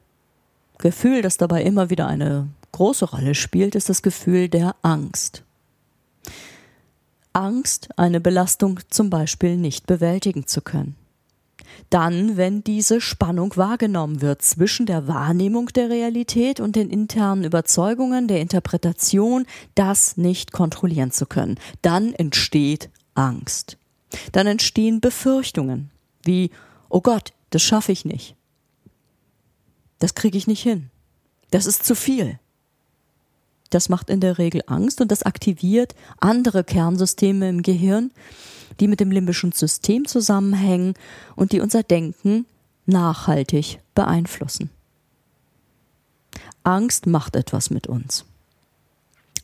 Gefühl, 0.78 1.22
das 1.22 1.38
dabei 1.38 1.64
immer 1.64 1.90
wieder 1.90 2.08
eine 2.08 2.48
große 2.72 3.06
Rolle 3.06 3.36
spielt, 3.36 3.76
ist 3.76 3.90
das 3.90 4.02
Gefühl 4.02 4.50
der 4.50 4.76
Angst. 4.82 5.44
Angst, 7.34 7.90
eine 7.98 8.22
Belastung 8.22 8.80
zum 8.90 9.10
Beispiel 9.10 9.58
nicht 9.58 9.88
bewältigen 9.88 10.48
zu 10.48 10.62
können 10.62 10.96
dann, 11.90 12.38
wenn 12.38 12.64
diese 12.64 13.02
Spannung 13.02 13.56
wahrgenommen 13.56 14.22
wird 14.22 14.42
zwischen 14.42 14.86
der 14.86 15.08
Wahrnehmung 15.08 15.68
der 15.68 15.90
Realität 15.90 16.60
und 16.60 16.76
den 16.76 16.90
internen 16.90 17.44
Überzeugungen 17.44 18.28
der 18.28 18.42
Interpretation, 18.42 19.46
das 19.76 20.18
nicht 20.18 20.52
kontrollieren 20.52 21.12
zu 21.12 21.26
können. 21.26 21.60
Dann 21.82 22.14
entsteht 22.14 22.90
Angst. 23.14 23.78
Dann 24.32 24.48
entstehen 24.48 25.02
Befürchtungen 25.02 25.90
wie, 26.24 26.52
oh 26.90 27.02
Gott, 27.02 27.34
das 27.50 27.62
schaffe 27.62 27.92
ich 27.92 28.06
nicht. 28.06 28.36
Das 30.00 30.16
kriege 30.16 30.38
ich 30.38 30.48
nicht 30.48 30.64
hin. 30.64 30.90
Das 31.52 31.66
ist 31.66 31.86
zu 31.86 31.96
viel. 31.96 32.40
Das 33.70 33.90
macht 33.90 34.10
in 34.10 34.20
der 34.20 34.38
Regel 34.38 34.62
Angst 34.68 35.02
und 35.02 35.12
das 35.12 35.24
aktiviert 35.24 35.96
andere 36.20 36.64
Kernsysteme 36.64 37.50
im 37.50 37.62
Gehirn, 37.62 38.12
die 38.80 38.88
mit 38.88 39.00
dem 39.00 39.12
limbischen 39.12 39.52
System 39.52 40.08
zusammenhängen 40.08 40.94
und 41.36 41.52
die 41.52 41.62
unser 41.62 41.84
Denken 41.84 42.46
nachhaltig 42.86 43.80
beeinflussen. 43.96 44.70
Angst 46.64 47.08
macht 47.08 47.36
etwas 47.36 47.70
mit 47.70 47.88
uns. 47.88 48.26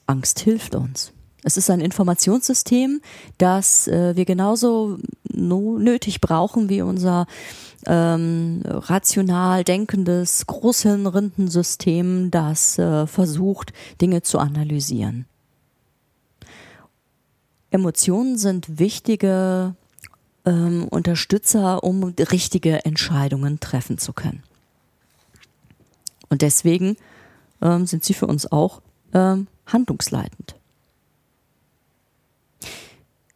Angst 0.06 0.40
hilft 0.40 0.76
uns. 0.76 1.12
Es 1.44 1.56
ist 1.56 1.70
ein 1.70 1.80
Informationssystem, 1.80 3.02
das 3.38 3.88
äh, 3.88 4.16
wir 4.16 4.26
genauso 4.26 4.98
nötig 5.32 6.20
brauchen 6.20 6.68
wie 6.68 6.82
unser 6.82 7.28
ähm, 7.86 8.62
rational 8.66 9.64
denkendes 9.64 10.46
Großhirnrindensystem, 10.48 12.30
das 12.30 12.78
äh, 12.78 13.08
versucht, 13.08 13.72
Dinge 14.02 14.22
zu 14.22 14.38
analysieren. 14.40 15.29
Emotionen 17.72 18.38
sind 18.38 18.80
wichtige 18.80 19.76
ähm, 20.46 20.88
Unterstützer, 20.90 21.84
um 21.84 22.04
richtige 22.04 22.86
Entscheidungen 22.86 23.60
treffen 23.60 23.98
zu 23.98 24.14
können. 24.14 24.44
Und 26.30 26.42
deswegen 26.42 26.98
ähm, 27.62 27.86
sind 27.86 28.04
sie 28.04 28.14
für 28.14 28.28
uns 28.28 28.52
auch 28.52 28.82
ähm, 29.14 29.48
handlungsleitend. 29.66 30.56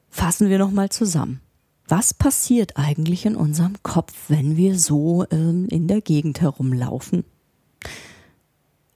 Fassen 0.09 0.49
wir 0.49 0.59
nochmal 0.59 0.89
zusammen. 0.89 1.41
Was 1.87 2.13
passiert 2.13 2.77
eigentlich 2.77 3.25
in 3.25 3.35
unserem 3.35 3.75
Kopf, 3.83 4.13
wenn 4.29 4.55
wir 4.55 4.79
so 4.79 5.25
ähm, 5.31 5.67
in 5.69 5.87
der 5.87 6.01
Gegend 6.01 6.39
herumlaufen? 6.41 7.25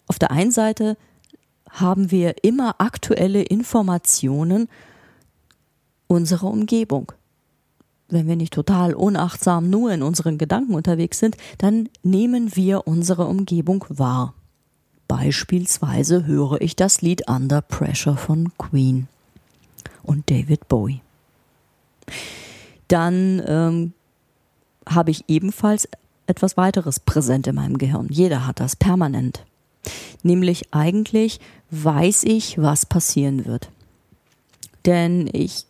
Auf 0.07 0.19
der 0.19 0.31
einen 0.31 0.51
Seite 0.51 0.97
haben 1.69 2.11
wir 2.11 2.43
immer 2.43 2.75
aktuelle 2.79 3.41
Informationen 3.41 4.69
unsere 6.07 6.47
Umgebung. 6.47 7.11
Wenn 8.09 8.27
wir 8.27 8.37
nicht 8.37 8.53
total 8.53 8.93
unachtsam 8.93 9.69
nur 9.69 9.91
in 9.91 10.01
unseren 10.01 10.37
Gedanken 10.37 10.73
unterwegs 10.73 11.19
sind, 11.19 11.35
dann 11.57 11.89
nehmen 12.03 12.55
wir 12.55 12.87
unsere 12.87 13.25
Umgebung 13.25 13.85
wahr. 13.89 14.33
Beispielsweise 15.07 16.25
höre 16.25 16.61
ich 16.61 16.75
das 16.75 17.01
Lied 17.01 17.29
Under 17.29 17.61
Pressure 17.61 18.17
von 18.17 18.51
Queen 18.57 19.07
und 20.03 20.29
David 20.29 20.67
Bowie. 20.67 21.01
Dann 22.87 23.41
ähm, 23.45 23.93
habe 24.87 25.11
ich 25.11 25.25
ebenfalls 25.27 25.87
etwas 26.27 26.57
weiteres 26.57 26.99
präsent 26.99 27.47
in 27.47 27.55
meinem 27.55 27.77
Gehirn. 27.77 28.07
Jeder 28.09 28.47
hat 28.47 28.59
das 28.59 28.75
permanent. 28.75 29.45
Nämlich 30.23 30.73
eigentlich 30.73 31.39
weiß 31.71 32.23
ich, 32.23 32.61
was 32.61 32.85
passieren 32.85 33.45
wird. 33.45 33.69
Denn 34.85 35.29
ich 35.31 35.65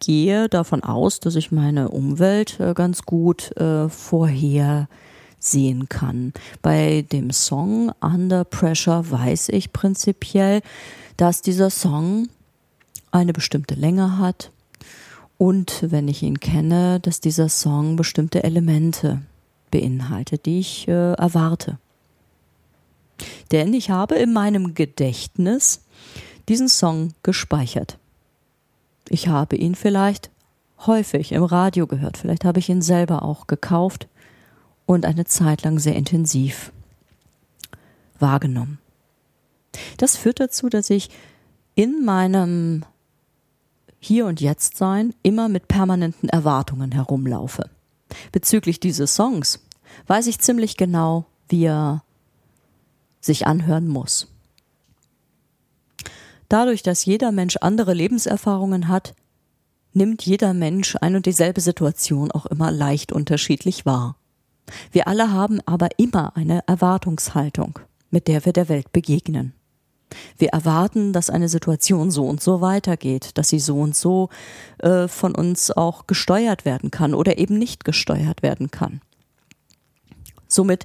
gehe 0.00 0.48
davon 0.48 0.82
aus, 0.82 1.20
dass 1.20 1.36
ich 1.36 1.52
meine 1.52 1.88
Umwelt 1.88 2.60
äh, 2.60 2.74
ganz 2.74 3.02
gut 3.02 3.56
äh, 3.56 3.88
vorher 3.88 4.88
sehen 5.38 5.88
kann. 5.88 6.32
Bei 6.62 7.02
dem 7.02 7.30
Song 7.30 7.92
Under 8.00 8.44
Pressure 8.44 9.10
weiß 9.10 9.50
ich 9.50 9.72
prinzipiell, 9.72 10.60
dass 11.16 11.42
dieser 11.42 11.70
Song 11.70 12.28
eine 13.10 13.32
bestimmte 13.32 13.74
Länge 13.74 14.18
hat 14.18 14.50
und 15.38 15.84
wenn 15.90 16.08
ich 16.08 16.22
ihn 16.22 16.40
kenne, 16.40 17.00
dass 17.00 17.20
dieser 17.20 17.48
Song 17.48 17.96
bestimmte 17.96 18.42
Elemente 18.42 19.22
beinhaltet, 19.70 20.46
die 20.46 20.60
ich 20.60 20.88
äh, 20.88 21.12
erwarte. 21.12 21.78
Denn 23.52 23.72
ich 23.74 23.90
habe 23.90 24.16
in 24.16 24.32
meinem 24.32 24.74
Gedächtnis 24.74 25.82
diesen 26.48 26.68
Song 26.68 27.12
gespeichert. 27.22 27.98
Ich 29.08 29.28
habe 29.28 29.56
ihn 29.56 29.74
vielleicht 29.74 30.30
häufig 30.86 31.32
im 31.32 31.44
Radio 31.44 31.86
gehört, 31.86 32.16
vielleicht 32.16 32.44
habe 32.44 32.58
ich 32.58 32.68
ihn 32.68 32.82
selber 32.82 33.22
auch 33.22 33.46
gekauft 33.46 34.08
und 34.84 35.04
eine 35.04 35.24
Zeit 35.24 35.62
lang 35.62 35.78
sehr 35.78 35.94
intensiv 35.94 36.72
wahrgenommen. 38.18 38.78
Das 39.96 40.16
führt 40.16 40.40
dazu, 40.40 40.68
dass 40.68 40.90
ich 40.90 41.10
in 41.74 42.04
meinem 42.04 42.84
Hier 43.98 44.26
und 44.26 44.40
Jetzt 44.40 44.76
sein 44.76 45.14
immer 45.22 45.48
mit 45.48 45.68
permanenten 45.68 46.28
Erwartungen 46.28 46.92
herumlaufe. 46.92 47.68
Bezüglich 48.32 48.80
dieses 48.80 49.14
Songs 49.14 49.60
weiß 50.06 50.26
ich 50.26 50.38
ziemlich 50.38 50.76
genau, 50.76 51.26
wie 51.48 51.64
er 51.64 52.02
sich 53.20 53.46
anhören 53.46 53.88
muss. 53.88 54.28
Dadurch, 56.48 56.82
dass 56.82 57.04
jeder 57.04 57.32
Mensch 57.32 57.56
andere 57.60 57.94
Lebenserfahrungen 57.94 58.88
hat, 58.88 59.14
nimmt 59.92 60.24
jeder 60.24 60.54
Mensch 60.54 60.96
ein 61.00 61.16
und 61.16 61.26
dieselbe 61.26 61.60
Situation 61.60 62.30
auch 62.30 62.46
immer 62.46 62.70
leicht 62.70 63.12
unterschiedlich 63.12 63.86
wahr. 63.86 64.16
Wir 64.92 65.08
alle 65.08 65.32
haben 65.32 65.60
aber 65.64 65.88
immer 65.98 66.36
eine 66.36 66.62
Erwartungshaltung, 66.66 67.78
mit 68.10 68.28
der 68.28 68.44
wir 68.44 68.52
der 68.52 68.68
Welt 68.68 68.92
begegnen. 68.92 69.54
Wir 70.38 70.50
erwarten, 70.50 71.12
dass 71.12 71.30
eine 71.30 71.48
Situation 71.48 72.10
so 72.10 72.26
und 72.26 72.40
so 72.40 72.60
weitergeht, 72.60 73.30
dass 73.34 73.48
sie 73.48 73.58
so 73.58 73.80
und 73.80 73.96
so 73.96 74.28
äh, 74.78 75.08
von 75.08 75.34
uns 75.34 75.70
auch 75.70 76.06
gesteuert 76.06 76.64
werden 76.64 76.90
kann 76.90 77.14
oder 77.14 77.38
eben 77.38 77.58
nicht 77.58 77.84
gesteuert 77.84 78.42
werden 78.42 78.70
kann. 78.70 79.00
Somit 80.46 80.84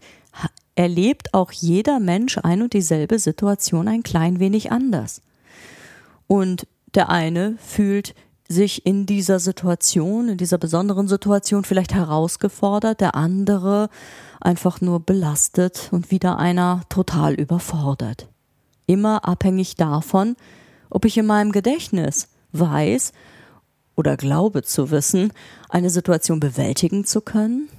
erlebt 0.75 1.33
auch 1.33 1.51
jeder 1.51 1.99
Mensch 1.99 2.37
ein 2.39 2.61
und 2.61 2.73
dieselbe 2.73 3.19
Situation 3.19 3.87
ein 3.87 4.03
klein 4.03 4.39
wenig 4.39 4.71
anders. 4.71 5.21
Und 6.27 6.67
der 6.93 7.09
eine 7.09 7.57
fühlt 7.57 8.13
sich 8.47 8.85
in 8.85 9.05
dieser 9.05 9.39
Situation, 9.39 10.29
in 10.29 10.37
dieser 10.37 10.57
besonderen 10.57 11.07
Situation 11.07 11.63
vielleicht 11.63 11.93
herausgefordert, 11.93 13.01
der 13.01 13.15
andere 13.15 13.89
einfach 14.39 14.81
nur 14.81 14.99
belastet 14.99 15.89
und 15.91 16.11
wieder 16.11 16.37
einer 16.37 16.81
total 16.89 17.33
überfordert. 17.33 18.27
Immer 18.87 19.25
abhängig 19.25 19.75
davon, 19.75 20.35
ob 20.89 21.05
ich 21.05 21.17
in 21.17 21.25
meinem 21.25 21.51
Gedächtnis 21.51 22.27
weiß 22.51 23.13
oder 23.95 24.17
glaube 24.17 24.63
zu 24.63 24.91
wissen, 24.91 25.31
eine 25.69 25.89
Situation 25.89 26.39
bewältigen 26.39 27.05
zu 27.05 27.21
können 27.21 27.69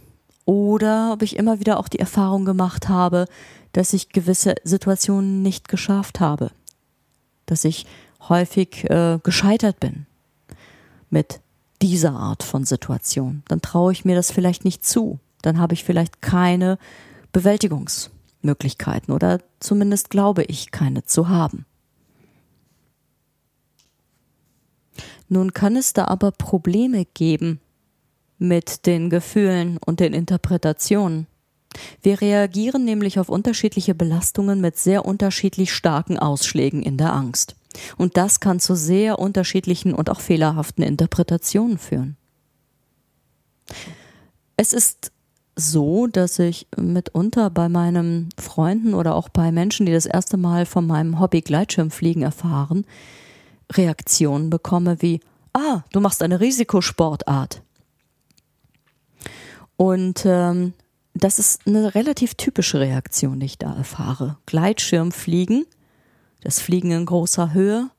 oder 0.45 1.13
ob 1.13 1.23
ich 1.23 1.37
immer 1.37 1.61
wieder 1.61 1.79
auch 1.79 1.89
die 1.89 1.99
Erfahrung 1.99 2.45
gemacht 2.45 2.89
habe, 2.89 3.27
dass 3.73 3.93
ich 3.93 4.11
gewisse 4.11 4.55
Situationen 4.65 5.43
nicht 5.43 5.69
geschafft 5.69 6.21
habe, 6.21 6.51
dass 7.47 7.65
ich 7.65 7.87
häufig 8.29 8.89
äh, 8.91 9.19
gescheitert 9.23 9.81
bin 9.81 10.07
mit 11.11 11.41
dieser 11.83 12.13
Art 12.13 12.43
von 12.43 12.65
Situation. 12.65 13.43
Dann 13.49 13.61
traue 13.61 13.93
ich 13.93 14.05
mir 14.05 14.15
das 14.15 14.31
vielleicht 14.31 14.65
nicht 14.65 14.85
zu. 14.85 15.19
Dann 15.43 15.59
habe 15.59 15.75
ich 15.75 15.85
vielleicht 15.85 16.23
keine 16.23 16.79
Bewältigungsmöglichkeiten 17.33 19.13
oder 19.13 19.41
zumindest 19.61 20.11
glaube 20.11 20.45
ich 20.45 20.71
keine 20.71 21.05
zu 21.05 21.29
haben. 21.29 21.67
Nun 25.29 25.53
kann 25.55 25.77
es 25.77 25.93
da 25.93 26.07
aber 26.07 26.31
Probleme 26.31 27.07
geben 27.07 27.61
mit 28.39 28.87
den 28.87 29.09
Gefühlen 29.09 29.79
und 29.79 30.01
den 30.01 30.13
Interpretationen. 30.13 31.27
Wir 32.03 32.21
reagieren 32.21 32.85
nämlich 32.85 33.19
auf 33.19 33.29
unterschiedliche 33.29 33.95
Belastungen 33.95 34.61
mit 34.61 34.77
sehr 34.77 35.07
unterschiedlich 35.07 35.73
starken 35.73 36.19
Ausschlägen 36.19 36.83
in 36.83 36.99
der 36.99 37.15
Angst. 37.15 37.57
Und 37.97 38.17
das 38.17 38.41
kann 38.41 38.61
zu 38.61 38.75
sehr 38.75 39.19
unterschiedlichen 39.19 39.95
und 39.95 40.11
auch 40.11 40.21
fehlerhaften 40.21 40.83
Interpretationen 40.83 41.79
führen. 41.79 42.17
Es 44.57 44.73
ist 44.73 45.13
so, 45.57 46.07
dass 46.07 46.39
ich 46.39 46.67
mitunter 46.77 47.51
bei 47.51 47.69
meinen 47.69 48.31
Freunden 48.39 48.95
oder 48.95 49.15
auch 49.15 49.29
bei 49.29 49.53
Menschen, 49.53 49.87
die 49.87 49.93
das 49.93 50.07
erste 50.07 50.37
Mal 50.37 50.67
von 50.67 50.87
meinem 50.87 51.21
Hobby 51.21 51.41
Gleitschirmfliegen 51.41 52.23
erfahren, 52.23 52.87
Reaktionen 53.71 54.51
bekomme 54.51 55.01
wie, 55.01 55.21
ah, 55.53 55.83
du 55.93 56.01
machst 56.01 56.23
eine 56.23 56.41
Risikosportart. 56.41 57.63
Und 59.77 60.23
ähm, 60.25 60.75
das 61.15 61.39
ist 61.39 61.67
eine 61.67 61.95
relativ 61.95 62.35
typische 62.35 62.81
Reaktion, 62.81 63.41
die 63.41 63.47
ich 63.47 63.59
da 63.59 63.75
erfahre. 63.75 64.39
Gleitschirmfliegen 64.47 65.67
das 66.43 66.61
Fliegen 66.61 66.91
in 66.91 67.07
großer 67.07 67.55
Höhe, 67.55 67.91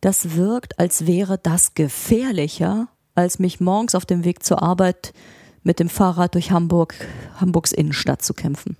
das 0.00 0.34
wirkt, 0.36 0.78
als 0.78 1.06
wäre 1.06 1.38
das 1.38 1.74
gefährlicher, 1.74 2.88
als 3.14 3.38
mich 3.38 3.60
morgens 3.60 3.94
auf 3.94 4.04
dem 4.04 4.24
Weg 4.24 4.42
zur 4.42 4.62
Arbeit 4.62 5.12
mit 5.62 5.80
dem 5.80 5.88
Fahrrad 5.88 6.34
durch 6.34 6.50
Hamburg, 6.50 6.94
Hamburgs 7.36 7.72
Innenstadt 7.72 8.22
zu 8.22 8.34
kämpfen. 8.34 8.76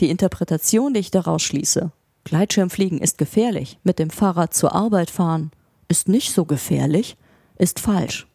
Die 0.00 0.10
Interpretation, 0.10 0.94
die 0.94 1.00
ich 1.00 1.10
daraus 1.10 1.42
schließe, 1.42 1.92
Gleitschirmfliegen 2.24 2.98
ist 2.98 3.18
gefährlich, 3.18 3.78
mit 3.84 3.98
dem 3.98 4.10
Fahrrad 4.10 4.54
zur 4.54 4.74
Arbeit 4.74 5.10
fahren 5.10 5.52
ist 5.92 6.08
nicht 6.08 6.32
so 6.32 6.46
gefährlich, 6.46 7.18
ist 7.56 7.78
falsch. 7.78 8.26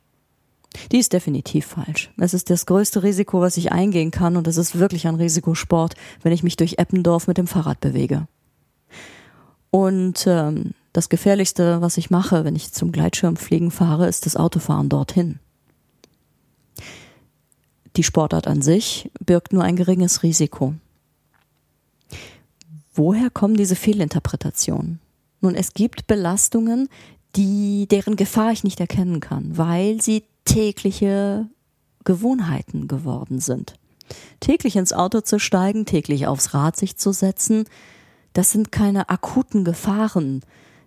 Die 0.92 1.00
ist 1.00 1.14
definitiv 1.14 1.66
falsch. 1.66 2.12
Es 2.18 2.34
ist 2.34 2.50
das 2.50 2.66
größte 2.66 3.04
Risiko, 3.04 3.42
was 3.42 3.58
ich 3.58 3.72
eingehen 3.72 4.12
kann 4.12 4.38
und 4.38 4.48
es 4.48 4.58
ist 4.58 4.80
wirklich 4.80 5.08
ein 5.08 5.16
Risikosport, 5.16 5.96
wenn 6.22 6.34
ich 6.34 6.44
mich 6.44 6.56
durch 6.56 6.78
Eppendorf 6.78 7.28
mit 7.28 7.38
dem 7.38 7.48
Fahrrad 7.48 7.80
bewege. 7.80 8.28
Und 9.72 10.26
ähm, 10.28 10.74
das 10.94 11.10
Gefährlichste, 11.10 11.82
was 11.82 11.98
ich 11.98 12.10
mache, 12.10 12.46
wenn 12.46 12.56
ich 12.56 12.72
zum 12.72 12.92
Gleitschirmfliegen 12.92 13.72
fahre, 13.72 14.08
ist 14.08 14.26
das 14.26 14.36
Autofahren 14.36 14.90
dorthin. 14.90 15.40
Die 17.96 18.04
Sportart 18.04 18.48
an 18.48 18.62
sich 18.62 19.12
birgt 19.24 19.54
nur 19.54 19.64
ein 19.64 19.76
geringes 19.76 20.24
Risiko. 20.24 20.76
Woher 22.94 23.30
kommen 23.30 23.56
diese 23.56 23.76
Fehlinterpretationen? 23.76 25.00
Nun, 25.42 25.56
es 25.56 25.74
gibt 25.74 26.08
Belastungen, 26.08 26.90
die, 27.38 27.88
deren 27.88 28.16
Gefahr 28.16 28.52
ich 28.52 28.64
nicht 28.64 28.80
erkennen 28.80 29.20
kann, 29.20 29.58
weil 29.58 30.02
sie 30.02 30.24
tägliche 30.44 31.48
Gewohnheiten 32.04 32.88
geworden 32.88 33.40
sind. 33.40 33.76
Täglich 34.40 34.76
ins 34.76 34.94
Auto 34.94 35.22
zu 35.22 35.40
steigen, 35.40 35.86
täglich 35.86 36.28
aufs 36.28 36.54
Rad 36.54 36.76
sich 36.76 36.98
zu 36.98 37.12
setzen, 37.12 37.66
das 38.34 38.52
sind 38.52 38.72
keine 38.72 39.10
akuten 39.10 39.64
Gefahren. 39.64 40.42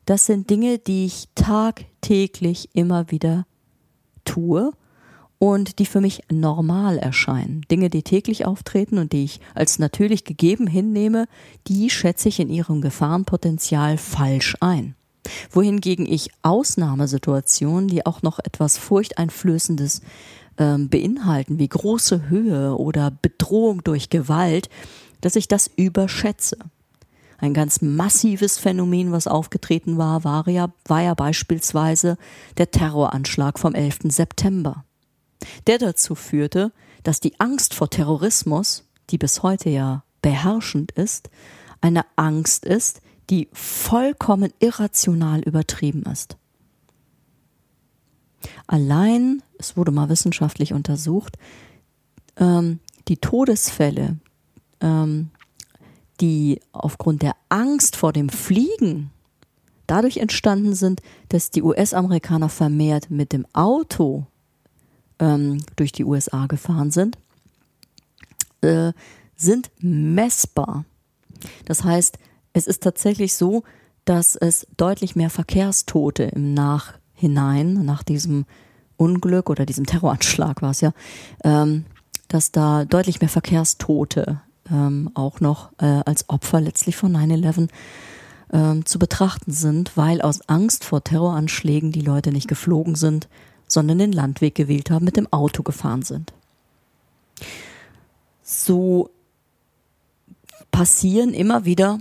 Das 0.07 0.27
sind 0.27 0.51
Dinge, 0.51 0.79
die 0.79 1.07
ich 1.07 1.29
tagtäglich 1.35 2.71
immer 2.75 3.11
wieder 3.11 3.47
tue 4.25 4.73
und 5.39 5.79
die 5.79 5.87
für 5.87 6.01
mich 6.01 6.23
normal 6.31 6.99
erscheinen. 6.99 7.63
Dinge, 7.71 7.91
die 7.91 8.03
täglich 8.03 8.47
auftreten 8.47 8.99
und 8.99 9.13
die 9.13 9.25
ich 9.25 9.41
als 9.55 9.79
natürlich 9.79 10.25
gegeben 10.25 10.67
hinnehme, 10.67 11.27
die 11.67 11.91
schätze 11.91 12.29
ich 12.29 12.41
in 12.41 12.51
ihrem 12.51 12.81
Gefahrenpotenzial 12.81 13.99
falsch 13.99 14.57
ein 14.61 14.95
wohingegen 15.51 16.07
ich 16.07 16.31
Ausnahmesituationen, 16.43 17.89
die 17.89 18.07
auch 18.07 18.23
noch 18.23 18.39
etwas 18.39 18.79
Furchteinflößendes 18.79 20.03
ähm, 20.59 20.89
beinhalten, 20.89 21.59
wie 21.59 21.69
große 21.69 22.29
Höhe 22.29 22.77
oder 22.77 23.11
Bedrohung 23.11 23.83
durch 23.85 24.11
Gewalt, 24.11 24.69
dass 25.21 25.37
ich 25.37 25.49
das 25.49 25.71
überschätze. 25.77 26.59
Ein 27.39 27.55
ganz 27.55 27.81
massives 27.81 28.59
Phänomen, 28.59 29.13
was 29.13 29.27
aufgetreten 29.27 29.97
war, 29.97 30.25
war 30.25 30.47
ja, 30.49 30.71
war 30.85 31.01
ja 31.01 31.15
beispielsweise 31.15 32.19
der 32.59 32.71
Terroranschlag 32.71 33.59
vom 33.59 33.75
11. 33.75 34.01
September, 34.05 34.85
der 35.67 35.79
dazu 35.79 36.15
führte, 36.15 36.73
dass 37.03 37.21
die 37.21 37.41
Angst 37.41 37.73
vor 37.73 37.89
Terrorismus, 37.89 38.85
die 39.09 39.17
bis 39.17 39.43
heute 39.43 39.71
ja 39.71 40.05
beherrschend 40.21 40.93
ist, 40.93 41.31
eine 41.81 42.05
Angst 42.17 42.67
ist, 42.67 43.01
die 43.31 43.49
vollkommen 43.53 44.53
irrational 44.59 45.41
übertrieben 45.41 46.03
ist. 46.03 46.37
Allein, 48.67 49.43
es 49.59 49.77
wurde 49.77 49.93
mal 49.93 50.09
wissenschaftlich 50.09 50.73
untersucht, 50.73 51.37
ähm, 52.37 52.81
die 53.09 53.19
Todesfälle, 53.19 54.19
ähm, 54.81 55.31
die 56.21 56.61
aufgrund 56.73 57.23
der 57.23 57.37
Angst 57.49 57.97
vor 57.97 58.13
dem 58.13 58.29
Fliegen 58.29 59.11
dadurch 59.87 60.19
entstanden 60.19 60.75
sind, 60.75 61.03
dass 61.29 61.51
die 61.51 61.63
US-Amerikaner 61.63 62.49
vermehrt 62.49 63.11
mit 63.11 63.33
dem 63.33 63.47
Auto 63.53 64.27
ähm, 65.19 65.65
durch 65.77 65.93
die 65.93 66.05
USA 66.05 66.47
gefahren 66.47 66.91
sind, 66.91 67.19
äh, 68.61 68.93
sind 69.37 69.71
messbar. 69.81 70.85
Das 71.65 71.85
heißt, 71.85 72.19
es 72.53 72.67
ist 72.67 72.83
tatsächlich 72.83 73.35
so, 73.35 73.63
dass 74.05 74.37
es 74.37 74.67
deutlich 74.77 75.17
mehr 75.17 75.31
Verkehrstote 75.31 76.25
im 76.25 76.55
Nachhinein, 76.55 77.85
nach 77.85 78.03
diesem 78.03 78.47
Unglück 78.97 79.51
oder 79.51 79.67
diesem 79.67 79.87
Terroranschlag 79.87 80.63
war 80.63 80.71
es 80.71 80.81
ja, 80.81 80.93
ähm, 81.45 81.87
dass 82.29 82.53
da 82.53 82.85
deutlich 82.85 83.21
mehr 83.21 83.29
Verkehrstote 83.29 84.41
ähm, 84.71 85.11
auch 85.15 85.41
noch 85.41 85.71
äh, 85.79 86.03
als 86.05 86.29
Opfer 86.29 86.61
letztlich 86.61 86.97
von 86.97 87.17
9-11 87.17 87.69
ähm, 88.53 88.85
zu 88.85 88.99
betrachten 88.99 89.53
sind, 89.53 89.97
weil 89.97 90.21
aus 90.21 90.49
Angst 90.49 90.85
vor 90.85 91.03
Terroranschlägen 91.03 91.93
die 91.93 92.03
Leute 92.03 92.31
nicht 92.33 92.49
geflogen 92.49 92.95
sind, 92.95 93.29
sondern 93.67 93.99
den 93.99 94.13
Landweg 94.13 94.55
gewählt 94.55 94.91
haben, 94.91 95.05
mit 95.05 95.17
dem 95.17 95.33
Auto 95.33 95.63
gefahren 95.63 96.03
sind. 96.03 96.33
So 98.43 99.11
passieren 100.71 101.33
immer 101.33 101.65
wieder 101.65 101.99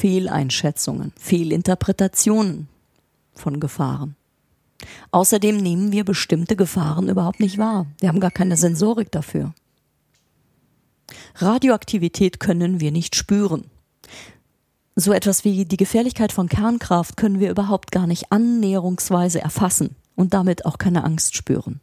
Fehleinschätzungen, 0.00 1.12
Fehlinterpretationen 1.18 2.68
von 3.34 3.60
Gefahren. 3.60 4.16
Außerdem 5.10 5.58
nehmen 5.58 5.92
wir 5.92 6.04
bestimmte 6.04 6.56
Gefahren 6.56 7.10
überhaupt 7.10 7.38
nicht 7.38 7.58
wahr. 7.58 7.84
Wir 8.00 8.08
haben 8.08 8.18
gar 8.18 8.30
keine 8.30 8.56
Sensorik 8.56 9.12
dafür. 9.12 9.52
Radioaktivität 11.34 12.40
können 12.40 12.80
wir 12.80 12.92
nicht 12.92 13.14
spüren. 13.14 13.66
So 14.96 15.12
etwas 15.12 15.44
wie 15.44 15.66
die 15.66 15.76
Gefährlichkeit 15.76 16.32
von 16.32 16.48
Kernkraft 16.48 17.18
können 17.18 17.38
wir 17.38 17.50
überhaupt 17.50 17.92
gar 17.92 18.06
nicht 18.06 18.32
annäherungsweise 18.32 19.42
erfassen 19.42 19.96
und 20.16 20.32
damit 20.32 20.64
auch 20.64 20.78
keine 20.78 21.04
Angst 21.04 21.36
spüren. 21.36 21.78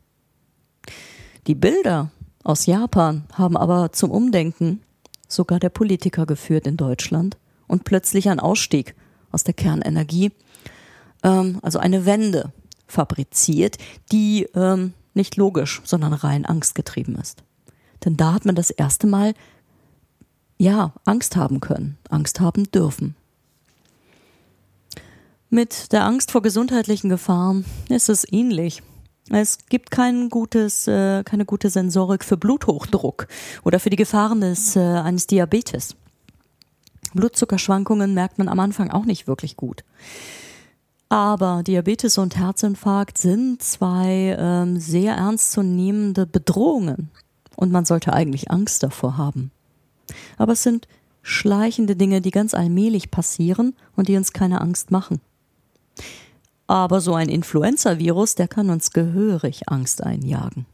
Die 1.45 1.55
Bilder 1.55 2.09
aus 2.43 2.65
Japan 2.65 3.25
haben 3.33 3.57
aber 3.57 3.91
zum 3.91 4.09
Umdenken 4.09 4.81
sogar 5.27 5.59
der 5.59 5.69
Politiker 5.69 6.25
geführt 6.25 6.65
in 6.65 6.77
Deutschland 6.77 7.37
und 7.67 7.83
plötzlich 7.83 8.29
ein 8.29 8.39
Ausstieg 8.39 8.95
aus 9.31 9.43
der 9.43 9.53
Kernenergie, 9.53 10.31
ähm, 11.23 11.59
also 11.61 11.79
eine 11.79 12.05
Wende 12.05 12.51
fabriziert, 12.87 13.77
die 14.11 14.47
ähm, 14.55 14.93
nicht 15.13 15.35
logisch, 15.35 15.81
sondern 15.83 16.13
rein 16.13 16.45
angstgetrieben 16.45 17.15
ist. 17.15 17.43
Denn 18.05 18.17
da 18.17 18.33
hat 18.33 18.45
man 18.45 18.55
das 18.55 18.69
erste 18.69 19.07
Mal 19.07 19.33
ja 20.57 20.93
Angst 21.05 21.35
haben 21.35 21.59
können, 21.59 21.97
Angst 22.09 22.39
haben 22.39 22.71
dürfen. 22.71 23.15
Mit 25.49 25.91
der 25.91 26.05
Angst 26.05 26.31
vor 26.31 26.41
gesundheitlichen 26.41 27.09
Gefahren 27.09 27.65
ist 27.89 28.09
es 28.09 28.25
ähnlich. 28.31 28.83
Es 29.29 29.57
gibt 29.69 29.91
kein 29.91 30.29
gutes, 30.29 30.87
äh, 30.87 31.23
keine 31.23 31.45
gute 31.45 31.69
Sensorik 31.69 32.23
für 32.23 32.37
Bluthochdruck 32.37 33.27
oder 33.63 33.79
für 33.79 33.89
die 33.89 33.97
Gefahren 33.97 34.41
des, 34.41 34.75
äh, 34.75 34.79
eines 34.79 35.27
Diabetes. 35.27 35.95
Blutzuckerschwankungen 37.17 38.13
merkt 38.13 38.37
man 38.37 38.47
am 38.47 38.59
Anfang 38.59 38.89
auch 38.89 39.05
nicht 39.05 39.27
wirklich 39.27 39.57
gut. 39.57 39.83
Aber 41.09 41.63
Diabetes 41.63 42.17
und 42.17 42.37
Herzinfarkt 42.37 43.17
sind 43.17 43.61
zwei 43.61 44.35
ähm, 44.37 44.79
sehr 44.79 45.15
ernstzunehmende 45.15 46.25
Bedrohungen. 46.25 47.09
Und 47.55 47.71
man 47.71 47.85
sollte 47.85 48.13
eigentlich 48.13 48.51
Angst 48.51 48.83
davor 48.83 49.17
haben. 49.17 49.51
Aber 50.37 50.53
es 50.53 50.63
sind 50.63 50.87
schleichende 51.21 51.95
Dinge, 51.95 52.21
die 52.21 52.31
ganz 52.31 52.53
allmählich 52.53 53.11
passieren 53.11 53.73
und 53.95 54.07
die 54.07 54.15
uns 54.15 54.31
keine 54.31 54.61
Angst 54.61 54.91
machen. 54.91 55.19
Aber 56.67 56.99
so 57.01 57.15
ein 57.15 57.29
Influenza-Virus, 57.29 58.35
der 58.35 58.47
kann 58.47 58.69
uns 58.69 58.91
gehörig 58.91 59.69
Angst 59.69 60.03
einjagen. 60.03 60.65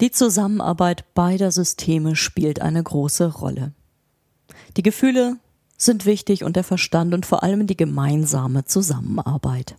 Die 0.00 0.10
Zusammenarbeit 0.10 1.12
beider 1.14 1.50
Systeme 1.52 2.16
spielt 2.16 2.62
eine 2.62 2.82
große 2.82 3.34
Rolle. 3.34 3.72
Die 4.78 4.82
Gefühle 4.82 5.36
sind 5.76 6.06
wichtig 6.06 6.42
und 6.42 6.56
der 6.56 6.64
Verstand 6.64 7.12
und 7.12 7.26
vor 7.26 7.42
allem 7.42 7.66
die 7.66 7.76
gemeinsame 7.76 8.64
Zusammenarbeit. 8.64 9.76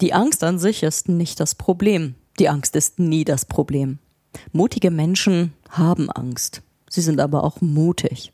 Die 0.00 0.14
Angst 0.14 0.42
an 0.42 0.58
sich 0.58 0.82
ist 0.82 1.08
nicht 1.08 1.38
das 1.38 1.54
Problem. 1.54 2.16
Die 2.40 2.48
Angst 2.48 2.74
ist 2.74 2.98
nie 2.98 3.24
das 3.24 3.44
Problem. 3.44 3.98
Mutige 4.52 4.90
Menschen 4.90 5.52
haben 5.70 6.10
Angst. 6.10 6.62
Sie 6.88 7.00
sind 7.00 7.20
aber 7.20 7.44
auch 7.44 7.60
mutig. 7.60 8.32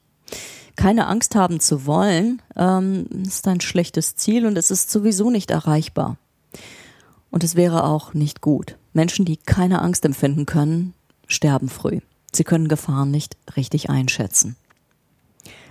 Keine 0.76 1.06
Angst 1.08 1.34
haben 1.34 1.60
zu 1.60 1.84
wollen, 1.84 2.40
ähm, 2.56 3.06
ist 3.26 3.46
ein 3.48 3.60
schlechtes 3.60 4.16
Ziel 4.16 4.46
und 4.46 4.56
es 4.56 4.70
ist 4.70 4.90
sowieso 4.90 5.30
nicht 5.30 5.50
erreichbar. 5.50 6.16
Und 7.30 7.44
es 7.44 7.54
wäre 7.54 7.84
auch 7.84 8.14
nicht 8.14 8.40
gut. 8.40 8.76
Menschen, 8.94 9.24
die 9.24 9.36
keine 9.36 9.82
Angst 9.82 10.04
empfinden 10.04 10.46
können, 10.46 10.94
sterben 11.26 11.68
früh. 11.68 12.00
Sie 12.32 12.44
können 12.44 12.68
Gefahren 12.68 13.10
nicht 13.10 13.36
richtig 13.56 13.90
einschätzen. 13.90 14.56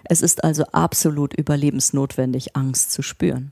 Es 0.04 0.22
ist 0.22 0.44
also 0.44 0.66
absolut 0.66 1.34
überlebensnotwendig, 1.34 2.56
Angst 2.56 2.92
zu 2.92 3.02
spüren. 3.02 3.52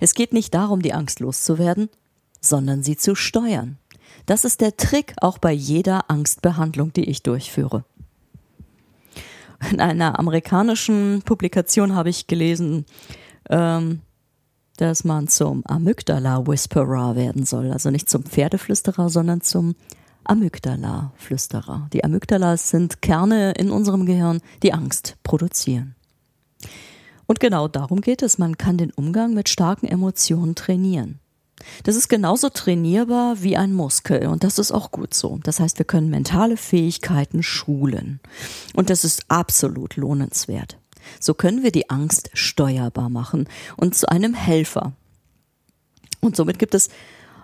Es 0.00 0.14
geht 0.14 0.32
nicht 0.32 0.54
darum, 0.54 0.82
die 0.82 0.92
Angst 0.92 1.20
loszuwerden, 1.20 1.88
sondern 2.40 2.82
sie 2.82 2.96
zu 2.96 3.14
steuern. 3.14 3.78
Das 4.26 4.44
ist 4.44 4.60
der 4.60 4.76
Trick 4.76 5.14
auch 5.20 5.38
bei 5.38 5.52
jeder 5.52 6.10
Angstbehandlung, 6.10 6.92
die 6.92 7.08
ich 7.08 7.22
durchführe. 7.22 7.84
In 9.70 9.80
einer 9.80 10.18
amerikanischen 10.18 11.22
Publikation 11.24 11.94
habe 11.94 12.10
ich 12.10 12.26
gelesen, 12.26 12.84
ähm, 13.48 14.02
dass 14.76 15.04
man 15.04 15.28
zum 15.28 15.64
Amygdala 15.66 16.46
Whisperer 16.46 17.16
werden 17.16 17.44
soll. 17.44 17.72
Also 17.72 17.90
nicht 17.90 18.08
zum 18.08 18.24
Pferdeflüsterer, 18.24 19.08
sondern 19.08 19.40
zum 19.40 19.74
Amygdala-Flüsterer. 20.24 21.88
Die 21.92 22.04
Amygdalas 22.04 22.70
sind 22.70 23.00
Kerne 23.00 23.52
in 23.52 23.70
unserem 23.70 24.06
Gehirn, 24.06 24.40
die 24.62 24.72
Angst 24.72 25.16
produzieren. 25.22 25.94
Und 27.26 27.40
genau 27.40 27.68
darum 27.68 28.00
geht 28.00 28.22
es. 28.22 28.38
Man 28.38 28.58
kann 28.58 28.78
den 28.78 28.92
Umgang 28.92 29.34
mit 29.34 29.48
starken 29.48 29.86
Emotionen 29.86 30.54
trainieren. 30.54 31.20
Das 31.84 31.96
ist 31.96 32.08
genauso 32.08 32.50
trainierbar 32.50 33.42
wie 33.42 33.56
ein 33.56 33.72
Muskel 33.72 34.26
und 34.26 34.44
das 34.44 34.58
ist 34.58 34.72
auch 34.72 34.90
gut 34.90 35.14
so. 35.14 35.38
Das 35.42 35.58
heißt, 35.58 35.78
wir 35.78 35.86
können 35.86 36.10
mentale 36.10 36.56
Fähigkeiten 36.56 37.42
schulen 37.42 38.20
und 38.74 38.90
das 38.90 39.04
ist 39.04 39.24
absolut 39.28 39.96
lohnenswert. 39.96 40.78
So 41.20 41.34
können 41.34 41.62
wir 41.62 41.72
die 41.72 41.90
Angst 41.90 42.30
steuerbar 42.34 43.08
machen 43.08 43.48
und 43.76 43.94
zu 43.94 44.08
einem 44.08 44.34
Helfer. 44.34 44.92
Und 46.20 46.36
somit 46.36 46.58
gibt 46.58 46.74
es 46.74 46.88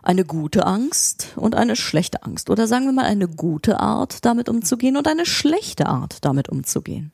eine 0.02 0.24
gute 0.24 0.66
Angst 0.66 1.32
und 1.36 1.54
eine 1.54 1.76
schlechte 1.76 2.24
Angst. 2.24 2.50
Oder 2.50 2.66
sagen 2.66 2.86
wir 2.86 2.92
mal 2.92 3.04
eine 3.04 3.28
gute 3.28 3.78
Art, 3.80 4.24
damit 4.24 4.48
umzugehen 4.48 4.96
und 4.96 5.06
eine 5.06 5.26
schlechte 5.26 5.86
Art, 5.86 6.24
damit 6.24 6.48
umzugehen. 6.48 7.12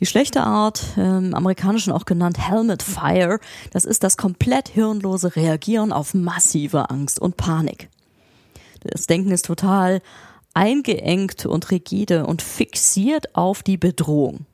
Die 0.00 0.06
schlechte 0.06 0.42
Art, 0.42 0.84
im 0.96 1.34
Amerikanischen 1.34 1.92
auch 1.92 2.04
genannt 2.04 2.38
Helmet 2.38 2.82
Fire, 2.82 3.40
das 3.72 3.84
ist 3.84 4.04
das 4.04 4.16
komplett 4.16 4.68
hirnlose 4.68 5.34
Reagieren 5.34 5.92
auf 5.92 6.14
massive 6.14 6.90
Angst 6.90 7.18
und 7.18 7.36
Panik. 7.36 7.88
Das 8.80 9.06
Denken 9.06 9.32
ist 9.32 9.46
total 9.46 10.00
eingeengt 10.54 11.46
und 11.46 11.70
rigide 11.70 12.26
und 12.26 12.42
fixiert 12.42 13.34
auf 13.34 13.62
die 13.62 13.76
Bedrohung. 13.76 14.46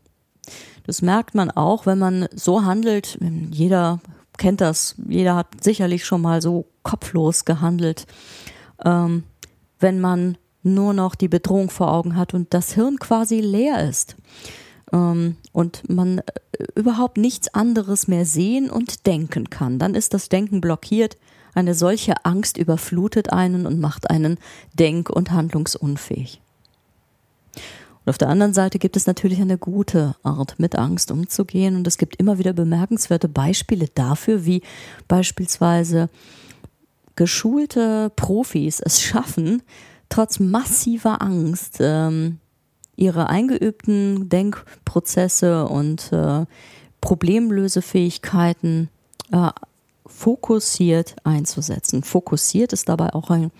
Das 0.86 1.02
merkt 1.02 1.34
man 1.34 1.50
auch, 1.50 1.86
wenn 1.86 1.98
man 1.98 2.28
so 2.34 2.64
handelt. 2.64 3.18
Jeder 3.50 4.00
kennt 4.36 4.60
das. 4.60 4.94
Jeder 5.08 5.36
hat 5.36 5.48
sicherlich 5.62 6.04
schon 6.04 6.20
mal 6.20 6.42
so 6.42 6.66
kopflos 6.82 7.44
gehandelt, 7.44 8.06
ähm, 8.84 9.24
wenn 9.80 10.00
man 10.00 10.36
nur 10.62 10.94
noch 10.94 11.14
die 11.14 11.28
Bedrohung 11.28 11.70
vor 11.70 11.92
Augen 11.92 12.16
hat 12.16 12.34
und 12.34 12.54
das 12.54 12.72
Hirn 12.72 12.98
quasi 12.98 13.40
leer 13.40 13.88
ist 13.88 14.16
ähm, 14.92 15.36
und 15.52 15.88
man 15.88 16.18
äh, 16.18 16.22
überhaupt 16.74 17.18
nichts 17.18 17.52
anderes 17.52 18.08
mehr 18.08 18.24
sehen 18.24 18.70
und 18.70 19.06
denken 19.06 19.50
kann. 19.50 19.78
Dann 19.78 19.94
ist 19.94 20.14
das 20.14 20.28
Denken 20.28 20.60
blockiert. 20.60 21.16
Eine 21.54 21.74
solche 21.74 22.24
Angst 22.24 22.56
überflutet 22.56 23.32
einen 23.32 23.66
und 23.66 23.78
macht 23.78 24.10
einen 24.10 24.38
denk- 24.72 25.10
und 25.10 25.30
handlungsunfähig. 25.30 26.40
Und 28.04 28.10
auf 28.10 28.18
der 28.18 28.28
anderen 28.28 28.52
Seite 28.52 28.78
gibt 28.78 28.96
es 28.96 29.06
natürlich 29.06 29.40
eine 29.40 29.56
gute 29.56 30.14
Art, 30.22 30.58
mit 30.58 30.76
Angst 30.76 31.10
umzugehen. 31.10 31.76
Und 31.76 31.86
es 31.86 31.96
gibt 31.96 32.16
immer 32.16 32.38
wieder 32.38 32.52
bemerkenswerte 32.52 33.28
Beispiele 33.28 33.88
dafür, 33.94 34.44
wie 34.44 34.62
beispielsweise 35.08 36.10
geschulte 37.16 38.10
Profis 38.14 38.80
es 38.80 39.00
schaffen, 39.00 39.62
trotz 40.08 40.38
massiver 40.38 41.22
Angst 41.22 41.78
ähm, 41.80 42.38
ihre 42.96 43.28
eingeübten 43.28 44.28
Denkprozesse 44.28 45.66
und 45.66 46.12
äh, 46.12 46.44
Problemlösefähigkeiten 47.00 48.88
äh, 49.32 49.50
fokussiert 50.06 51.16
einzusetzen. 51.24 52.02
Fokussiert 52.02 52.72
ist 52.72 52.88
dabei 52.88 53.14
auch 53.14 53.30
ein 53.30 53.50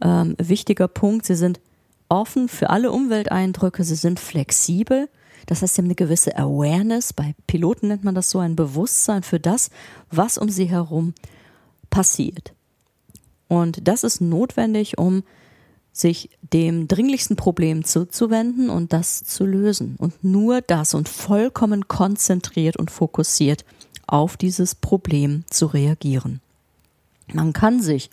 ähm, 0.00 0.34
wichtiger 0.38 0.88
Punkt. 0.88 1.26
Sie 1.26 1.34
sind 1.34 1.60
offen 2.08 2.48
für 2.48 2.70
alle 2.70 2.92
Umwelteindrücke, 2.92 3.84
sie 3.84 3.94
sind 3.94 4.20
flexibel. 4.20 5.08
Das 5.46 5.62
heißt, 5.62 5.74
sie 5.74 5.82
haben 5.82 5.86
eine 5.86 5.94
gewisse 5.94 6.36
Awareness. 6.36 7.12
Bei 7.12 7.34
Piloten 7.46 7.88
nennt 7.88 8.04
man 8.04 8.14
das 8.14 8.30
so 8.30 8.38
ein 8.38 8.56
Bewusstsein 8.56 9.22
für 9.22 9.40
das, 9.40 9.70
was 10.10 10.38
um 10.38 10.50
sie 10.50 10.66
herum 10.66 11.14
passiert. 11.90 12.52
Und 13.48 13.88
das 13.88 14.04
ist 14.04 14.20
notwendig, 14.20 14.98
um 14.98 15.22
sich 15.92 16.30
dem 16.52 16.86
dringlichsten 16.86 17.36
Problem 17.36 17.84
zuzuwenden 17.84 18.70
und 18.70 18.92
das 18.92 19.24
zu 19.24 19.44
lösen. 19.44 19.96
Und 19.98 20.22
nur 20.22 20.60
das 20.60 20.94
und 20.94 21.08
vollkommen 21.08 21.88
konzentriert 21.88 22.76
und 22.76 22.90
fokussiert 22.90 23.64
auf 24.06 24.36
dieses 24.36 24.74
Problem 24.74 25.44
zu 25.50 25.66
reagieren. 25.66 26.40
Man 27.32 27.52
kann 27.52 27.82
sich 27.82 28.10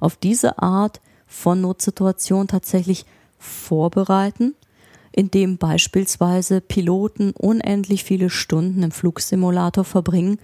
auf 0.00 0.16
diese 0.16 0.58
Art 0.62 1.00
von 1.26 1.60
Notsituationen 1.60 2.48
tatsächlich 2.48 3.04
vorbereiten, 3.38 4.54
indem 5.12 5.58
beispielsweise 5.58 6.60
Piloten 6.60 7.32
unendlich 7.32 8.04
viele 8.04 8.30
Stunden 8.30 8.82
im 8.82 8.90
Flugsimulator 8.90 9.84
verbringen, 9.84 10.38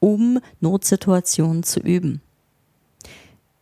um 0.00 0.38
Notsituationen 0.60 1.62
zu 1.62 1.80
üben. 1.80 2.20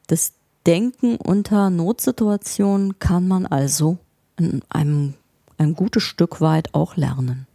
Das 0.07 0.33
Denken 0.67 1.17
unter 1.17 1.71
Notsituationen 1.71 2.99
kann 2.99 3.27
man 3.27 3.47
also 3.47 3.99
in 4.39 4.61
einem 4.69 5.15
ein 5.57 5.75
gutes 5.75 6.03
Stück 6.03 6.41
weit 6.41 6.75
auch 6.75 6.97
lernen. 6.97 7.47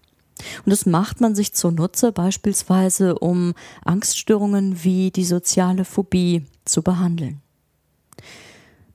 Und 0.63 0.71
das 0.71 0.85
macht 0.85 1.21
man 1.21 1.33
sich 1.33 1.53
zunutze 1.53 2.11
beispielsweise, 2.11 3.17
um 3.17 3.53
Angststörungen 3.83 4.83
wie 4.83 5.11
die 5.11 5.25
soziale 5.25 5.85
Phobie 5.85 6.45
zu 6.65 6.81
behandeln. 6.81 7.41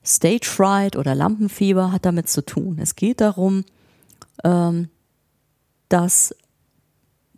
Stage 0.03 0.47
Fright 0.47 0.95
oder 0.95 1.15
Lampenfieber 1.15 1.91
hat 1.91 2.05
damit 2.05 2.27
zu 2.27 2.43
tun. 2.43 2.79
Es 2.79 2.95
geht 2.95 3.21
darum, 3.21 3.65
ähm, 4.43 4.89
dass 5.89 6.35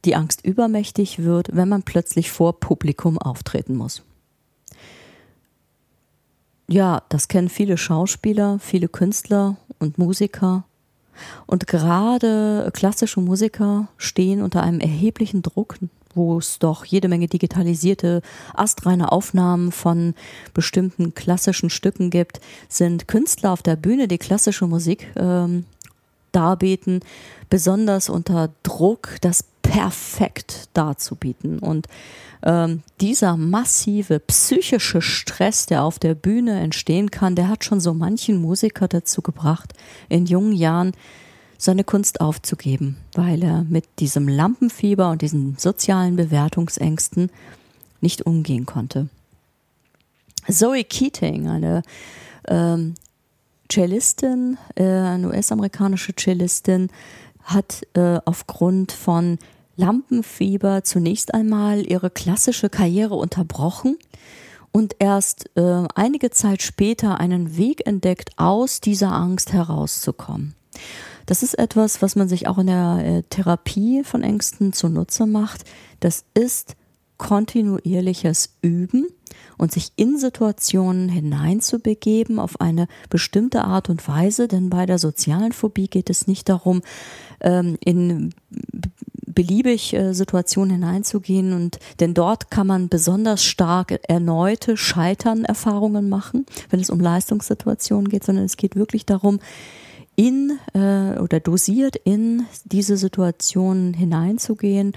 die 0.06 0.16
Angst 0.16 0.46
übermächtig 0.46 1.20
wird, 1.20 1.56
wenn 1.56 1.70
man 1.70 1.84
plötzlich 1.84 2.32
vor 2.32 2.60
Publikum 2.60 3.18
auftreten 3.18 3.76
muss. 3.76 4.04
Ja, 6.68 7.04
das 7.10 7.28
kennen 7.28 7.50
viele 7.50 7.78
Schauspieler, 7.78 8.60
viele 8.60 8.88
Künstler 8.88 9.58
und 9.80 9.98
Musiker. 9.98 10.64
Und 11.46 11.68
gerade 11.68 12.70
klassische 12.74 13.20
Musiker 13.20 13.88
stehen 13.98 14.42
unter 14.42 14.64
einem 14.64 14.80
erheblichen 14.80 15.42
Druck, 15.42 15.78
wo 16.16 16.38
es 16.38 16.60
doch 16.60 16.86
jede 16.86 17.08
Menge 17.08 17.28
digitalisierte, 17.28 18.22
astreine 18.54 19.12
Aufnahmen 19.12 19.72
von 19.72 20.14
bestimmten 20.54 21.14
klassischen 21.14 21.70
Stücken 21.70 22.10
gibt, 22.10 22.40
sind 22.70 23.08
Künstler 23.08 23.52
auf 23.52 23.62
der 23.62 23.76
Bühne, 23.76 24.08
die 24.08 24.18
klassische 24.18 24.68
Musik 24.68 25.08
ähm, 25.16 25.66
darbieten, 26.32 27.02
besonders 27.50 28.10
unter 28.10 28.50
Druck, 28.64 29.18
das 29.22 29.46
perfekt 29.62 30.70
darzubieten. 30.74 31.60
Und 31.60 31.88
ähm, 32.44 32.84
dieser 33.00 33.38
massive 33.38 34.20
psychische 34.20 35.02
Stress, 35.02 35.66
der 35.66 35.84
auf 35.84 35.98
der 35.98 36.14
Bühne 36.14 36.60
entstehen 36.60 37.10
kann, 37.10 37.36
der 37.36 37.48
hat 37.48 37.64
schon 37.64 37.80
so 37.80 37.94
manchen 37.94 38.42
Musiker 38.42 38.88
dazu 38.88 39.22
gebracht, 39.22 39.74
in 40.10 40.26
jungen 40.26 40.52
Jahren 40.52 40.92
seine 41.58 41.84
Kunst 41.84 42.22
aufzugeben, 42.22 42.98
weil 43.14 43.44
er 43.44 43.64
mit 43.64 43.86
diesem 44.00 44.28
Lampenfieber 44.28 45.10
und 45.10 45.22
diesen 45.22 45.58
sozialen 45.58 46.16
Bewertungsängsten 46.16 47.30
nicht 48.02 48.26
umgehen 48.26 48.66
konnte. 48.66 49.10
Zoe 50.50 50.84
Keating, 50.84 51.48
eine 51.48 51.84
ähm, 52.48 52.96
Cellistin, 53.72 54.58
äh, 54.76 54.84
eine 54.84 55.30
US-amerikanische 55.30 56.14
Cellistin, 56.16 56.90
hat 57.44 57.82
äh, 57.94 58.20
aufgrund 58.26 58.92
von 58.92 59.40
Lampenfieber 59.76 60.84
zunächst 60.84 61.34
einmal 61.34 61.90
ihre 61.90 62.10
klassische 62.10 62.70
Karriere 62.70 63.16
unterbrochen 63.16 63.98
und 64.72 64.96
erst 65.00 65.50
äh, 65.56 65.84
einige 65.96 66.32
Zeit 66.32 66.62
später 66.62 67.20
einen 67.20 67.58
Weg 67.58 67.86
entdeckt, 67.88 68.32
aus 68.38 68.82
dieser 68.82 69.12
Angst 69.12 69.54
herauszukommen. 69.54 70.56
Das 71.26 71.44
ist 71.44 71.58
etwas, 71.58 72.02
was 72.02 72.16
man 72.16 72.28
sich 72.28 72.48
auch 72.48 72.58
in 72.58 72.68
der 72.68 73.02
äh, 73.04 73.24
Therapie 73.30 74.04
von 74.04 74.24
Ängsten 74.24 74.74
zunutze 74.74 75.26
macht. 75.26 75.64
Das 76.00 76.26
ist 76.34 76.76
kontinuierliches 77.18 78.58
Üben 78.62 79.08
und 79.58 79.72
sich 79.72 79.92
in 79.96 80.18
Situationen 80.18 81.10
hineinzubegeben 81.10 82.40
auf 82.40 82.60
eine 82.60 82.88
bestimmte 83.10 83.64
Art 83.64 83.90
und 83.90 84.08
Weise, 84.08 84.48
denn 84.48 84.70
bei 84.70 84.86
der 84.86 85.00
sozialen 85.00 85.54
Phobie 85.54 85.88
geht 85.88 86.10
es 86.10 86.28
nicht 86.28 86.50
darum, 86.50 86.82
ähm, 87.40 87.78
in 87.84 88.34
beliebig 89.26 89.94
äh, 89.94 90.14
Situationen 90.14 90.72
hineinzugehen 90.72 91.54
und 91.54 91.80
denn 92.00 92.14
dort 92.14 92.52
kann 92.52 92.68
man 92.68 92.90
besonders 92.90 93.44
stark 93.44 94.00
erneute 94.08 94.78
Scheitern-Erfahrungen 94.78 96.10
machen, 96.10 96.46
wenn 96.70 96.80
es 96.80 96.90
um 96.90 97.00
Leistungssituationen 97.00 98.10
geht, 98.10 98.24
sondern 98.24 98.46
es 98.46 98.58
geht 98.58 98.76
wirklich 98.76 99.06
darum, 99.06 99.40
in 100.16 100.60
äh, 100.74 101.20
oder 101.20 101.40
dosiert 101.40 101.96
in 101.96 102.46
diese 102.66 102.98
Situationen 102.98 103.94
hineinzugehen, 103.94 104.94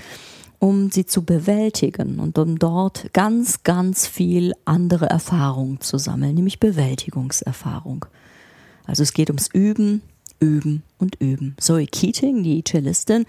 um 0.58 0.90
sie 0.90 1.06
zu 1.06 1.24
bewältigen 1.24 2.18
und 2.18 2.38
um 2.38 2.58
dort 2.58 3.12
ganz, 3.12 3.62
ganz 3.62 4.06
viel 4.06 4.52
andere 4.64 5.06
Erfahrung 5.06 5.80
zu 5.80 5.98
sammeln, 5.98 6.34
nämlich 6.34 6.60
Bewältigungserfahrung. 6.60 8.06
Also 8.84 9.02
es 9.02 9.12
geht 9.12 9.30
ums 9.30 9.48
Üben, 9.52 10.02
Üben 10.40 10.82
und 10.98 11.16
Üben. 11.20 11.56
Zoe 11.58 11.86
Keating, 11.86 12.42
die 12.42 12.62
Cellistin, 12.62 13.26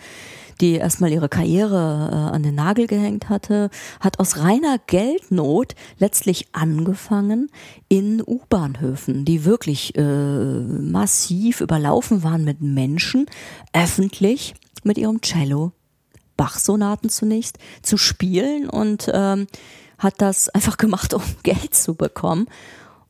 die 0.61 0.73
erstmal 0.73 1.11
ihre 1.11 1.29
Karriere 1.29 2.09
äh, 2.11 2.35
an 2.35 2.43
den 2.43 2.55
Nagel 2.55 2.87
gehängt 2.87 3.29
hatte, 3.29 3.69
hat 3.99 4.19
aus 4.19 4.37
reiner 4.37 4.79
Geldnot 4.87 5.75
letztlich 5.99 6.47
angefangen 6.53 7.49
in 7.87 8.21
U-Bahnhöfen, 8.25 9.25
die 9.25 9.45
wirklich 9.45 9.95
äh, 9.97 10.01
massiv 10.01 11.61
überlaufen 11.61 12.23
waren 12.23 12.43
mit 12.43 12.61
Menschen, 12.61 13.27
öffentlich 13.73 14.55
mit 14.83 14.97
ihrem 14.97 15.21
Cello 15.21 15.73
Bach-Sonaten 16.37 17.09
zunächst 17.09 17.57
zu 17.81 17.97
spielen 17.97 18.69
und 18.69 19.09
ähm, 19.13 19.47
hat 19.97 20.21
das 20.21 20.49
einfach 20.49 20.77
gemacht, 20.77 21.13
um 21.13 21.23
Geld 21.43 21.75
zu 21.75 21.95
bekommen. 21.95 22.47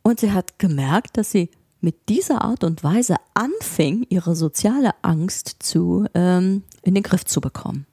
Und 0.01 0.21
sie 0.21 0.31
hat 0.31 0.57
gemerkt, 0.57 1.17
dass 1.17 1.31
sie 1.31 1.49
mit 1.81 2.09
dieser 2.09 2.41
Art 2.41 2.63
und 2.63 2.83
Weise 2.83 3.15
anfing, 3.33 4.05
ihre 4.09 4.35
soziale 4.35 4.91
Angst 5.01 5.57
zu, 5.59 6.05
ähm, 6.13 6.63
in 6.81 6.95
den 6.95 7.03
Griff 7.03 7.25
zu 7.25 7.41
bekommen. 7.41 7.85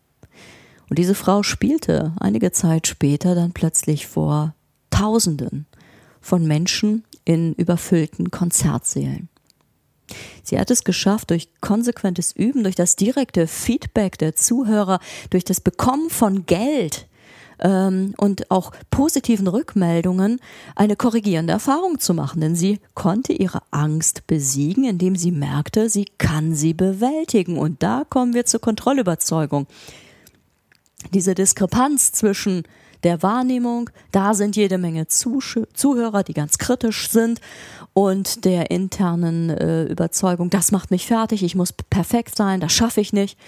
Und 0.89 0.99
diese 0.99 1.15
Frau 1.15 1.43
spielte 1.43 2.13
einige 2.21 2.53
Zeit 2.53 2.87
später 2.87 3.35
dann 3.35 3.53
plötzlich 3.53 4.07
vor 4.07 4.55
Tausenden 4.91 5.67
von 6.21 6.47
Menschen 6.47 7.05
in 7.25 7.55
überfüllten 7.55 8.31
Konzertsälen. 8.31 9.29
Sie 10.43 10.59
hat 10.59 10.71
es 10.71 10.85
geschafft, 10.85 11.31
durch 11.31 11.49
konsequentes 11.61 12.33
Üben, 12.33 12.63
durch 12.63 12.75
das 12.75 12.97
direkte 12.97 13.47
Feedback 13.47 14.19
der 14.19 14.37
Zuhörer, 14.37 15.01
durch 15.31 15.45
das 15.45 15.61
Bekommen 15.61 16.11
von 16.11 16.45
Geld, 16.47 17.09
ähm, 17.65 18.15
und 18.19 18.51
auch 18.51 18.71
positiven 18.91 19.49
Rückmeldungen 19.49 20.41
eine 20.77 20.95
korrigierende 20.95 21.53
Erfahrung 21.53 21.99
zu 21.99 22.15
machen. 22.15 22.41
Denn 22.41 22.55
sie 22.55 22.79
konnte 22.95 23.33
ihre 23.33 23.63
Angst 23.73 24.27
besiegen, 24.29 24.85
indem 24.85 25.17
sie 25.17 25.33
merkte, 25.33 25.89
sie 25.89 26.05
kann 26.19 26.55
sie 26.55 26.75
bewältigen. 26.75 27.59
Und 27.59 27.83
da 27.83 28.05
kommen 28.09 28.35
wir 28.35 28.45
zur 28.45 28.61
Kontrollüberzeugung. 28.61 29.67
Diese 31.13 31.35
Diskrepanz 31.35 32.13
zwischen 32.13 32.63
der 33.03 33.23
Wahrnehmung, 33.23 33.91
da 34.13 34.33
sind 34.33 34.57
jede 34.57 34.79
Menge 34.79 35.07
Zuhörer, 35.07 36.23
die 36.23 36.33
ganz 36.33 36.57
kritisch 36.59 37.11
sind, 37.11 37.41
und 37.93 38.45
der 38.45 38.73
internen 38.73 39.51
äh, 39.51 39.85
Überzeugung, 39.85 40.51
das 40.51 40.73
macht 40.73 40.91
mich 40.91 41.07
fertig, 41.07 41.45
ich 41.45 41.55
muss 41.55 41.73
perfekt 41.73 42.37
sein, 42.37 42.59
das 42.59 42.73
schaffe 42.73 43.01
ich 43.01 43.13
nicht, 43.13 43.39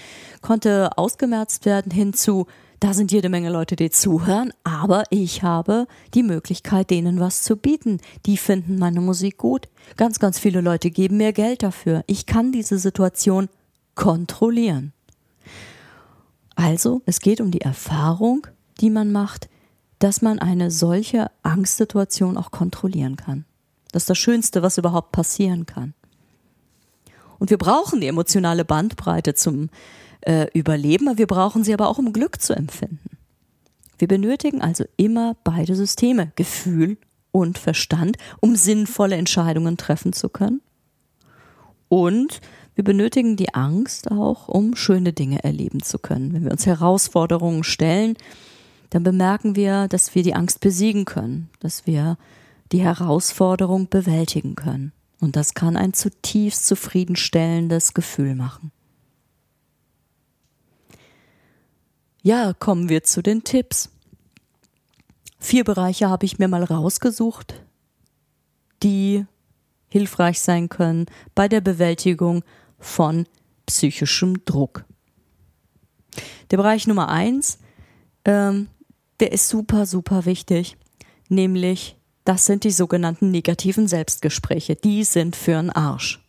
konnte 0.41 0.97
ausgemerzt 0.97 1.65
werden 1.65 1.91
hinzu, 1.91 2.47
da 2.81 2.93
sind 2.93 3.11
jede 3.13 3.29
Menge 3.29 3.51
Leute, 3.51 3.75
die 3.77 3.91
zuhören, 3.91 4.53
aber 4.65 5.05
ich 5.11 5.43
habe 5.43 5.87
die 6.15 6.23
Möglichkeit, 6.23 6.91
denen 6.91 7.21
was 7.21 7.43
zu 7.43 7.57
bieten. 7.57 8.01
Die 8.27 8.37
finden 8.37 8.79
meine 8.79 9.01
Musik 9.01 9.39
gut. 9.39 9.69
Ganz, 9.97 10.19
ganz 10.19 10.39
viele 10.39 10.61
Leute 10.61 10.91
geben 10.91 11.17
mir 11.17 11.33
Geld 11.33 11.63
dafür. 11.63 12.05
Ich 12.07 12.27
kann 12.27 12.53
diese 12.53 12.79
Situation 12.79 13.49
kontrollieren. 13.95 14.93
Also, 16.55 17.03
es 17.07 17.21
geht 17.21 17.41
um 17.41 17.51
die 17.51 17.61
Erfahrung, 17.61 18.47
die 18.81 18.91
man 18.91 19.13
macht, 19.13 19.49
dass 19.99 20.21
man 20.21 20.39
eine 20.39 20.71
solche 20.71 21.31
Angstsituation 21.43 22.37
auch 22.37 22.51
kontrollieren 22.51 23.17
kann. 23.17 23.45
Das 23.93 24.03
ist 24.03 24.11
das 24.11 24.19
Schönste, 24.19 24.63
was 24.63 24.79
überhaupt 24.79 25.13
passieren 25.13 25.65
kann. 25.65 25.95
Und 27.39 27.51
wir 27.51 27.59
brauchen 27.59 28.01
die 28.01 28.07
emotionale 28.07 28.65
Bandbreite 28.65 29.35
zum 29.35 29.69
äh, 30.27 30.47
überleben, 30.53 31.19
wir 31.19 31.27
brauchen 31.27 31.65
sie 31.65 31.73
aber 31.73 31.89
auch, 31.89 31.99
um 31.99 32.13
Glück 32.13 32.41
zu 32.41 32.55
empfinden. 32.55 33.17
Wir 33.99 34.09
benötigen 34.09 34.61
also 34.61 34.85
immer 34.97 35.37
beide 35.45 35.75
Systeme, 35.75 36.33
Gefühl 36.37 36.99
und 37.33 37.59
Verstand, 37.59 38.17
um 38.41 38.57
sinnvolle 38.57 39.17
Entscheidungen 39.17 39.77
treffen 39.77 40.13
zu 40.13 40.29
können. 40.29 40.61
Und 41.89 42.41
wir 42.75 42.85
benötigen 42.85 43.37
die 43.37 43.55
Angst 43.55 44.11
auch, 44.11 44.49
um 44.49 44.77
schöne 44.77 45.13
Dinge 45.13 45.43
erleben 45.45 45.83
zu 45.83 45.99
können. 45.99 46.33
Wenn 46.33 46.45
wir 46.45 46.51
uns 46.51 46.67
Herausforderungen 46.67 47.65
stellen, 47.65 48.15
dann 48.91 49.03
bemerken 49.03 49.57
wir, 49.57 49.89
dass 49.89 50.15
wir 50.15 50.23
die 50.23 50.35
Angst 50.35 50.61
besiegen 50.61 51.05
können, 51.05 51.49
dass 51.61 51.87
wir 51.87 52.19
die 52.73 52.81
Herausforderung 52.81 53.89
bewältigen 53.89 54.57
können. 54.57 54.93
Und 55.21 55.37
das 55.37 55.55
kann 55.55 55.77
ein 55.77 55.95
zutiefst 55.95 56.67
zufriedenstellendes 56.67 57.95
Gefühl 57.95 58.35
machen. 58.35 58.73
Ja, 62.27 62.55
kommen 62.55 62.89
wir 62.89 63.05
zu 63.05 63.23
den 63.23 63.45
Tipps. 63.45 63.89
Vier 65.39 65.63
Bereiche 65.63 66.11
habe 66.11 66.27
ich 66.27 66.41
mir 66.41 66.49
mal 66.49 66.65
rausgesucht, 66.65 67.63
die 68.83 69.25
hilfreich 69.87 70.41
sein 70.41 70.69
können 70.69 71.07
bei 71.37 71.47
der 71.47 71.61
Bewältigung 71.61 72.43
von 72.81 73.29
psychischem 73.67 74.45
Druck. 74.45 74.85
Der 76.51 76.57
Bereich 76.57 76.89
Nummer 76.89 77.11
eins, 77.11 77.61
ähm, 78.25 78.71
der 79.21 79.31
ist 79.31 79.49
super, 79.49 79.87
super 79.87 80.25
wichtig, 80.25 80.77
nämlich 81.29 81.97
das 82.25 82.45
sind 82.45 82.65
die 82.65 82.73
sogenannten 82.73 83.31
negativen 83.31 83.87
Selbstgespräche. 83.87 84.75
Die 84.75 85.05
sind 85.05 85.37
für 85.37 85.59
einen 85.59 85.71
Arsch. 85.71 86.27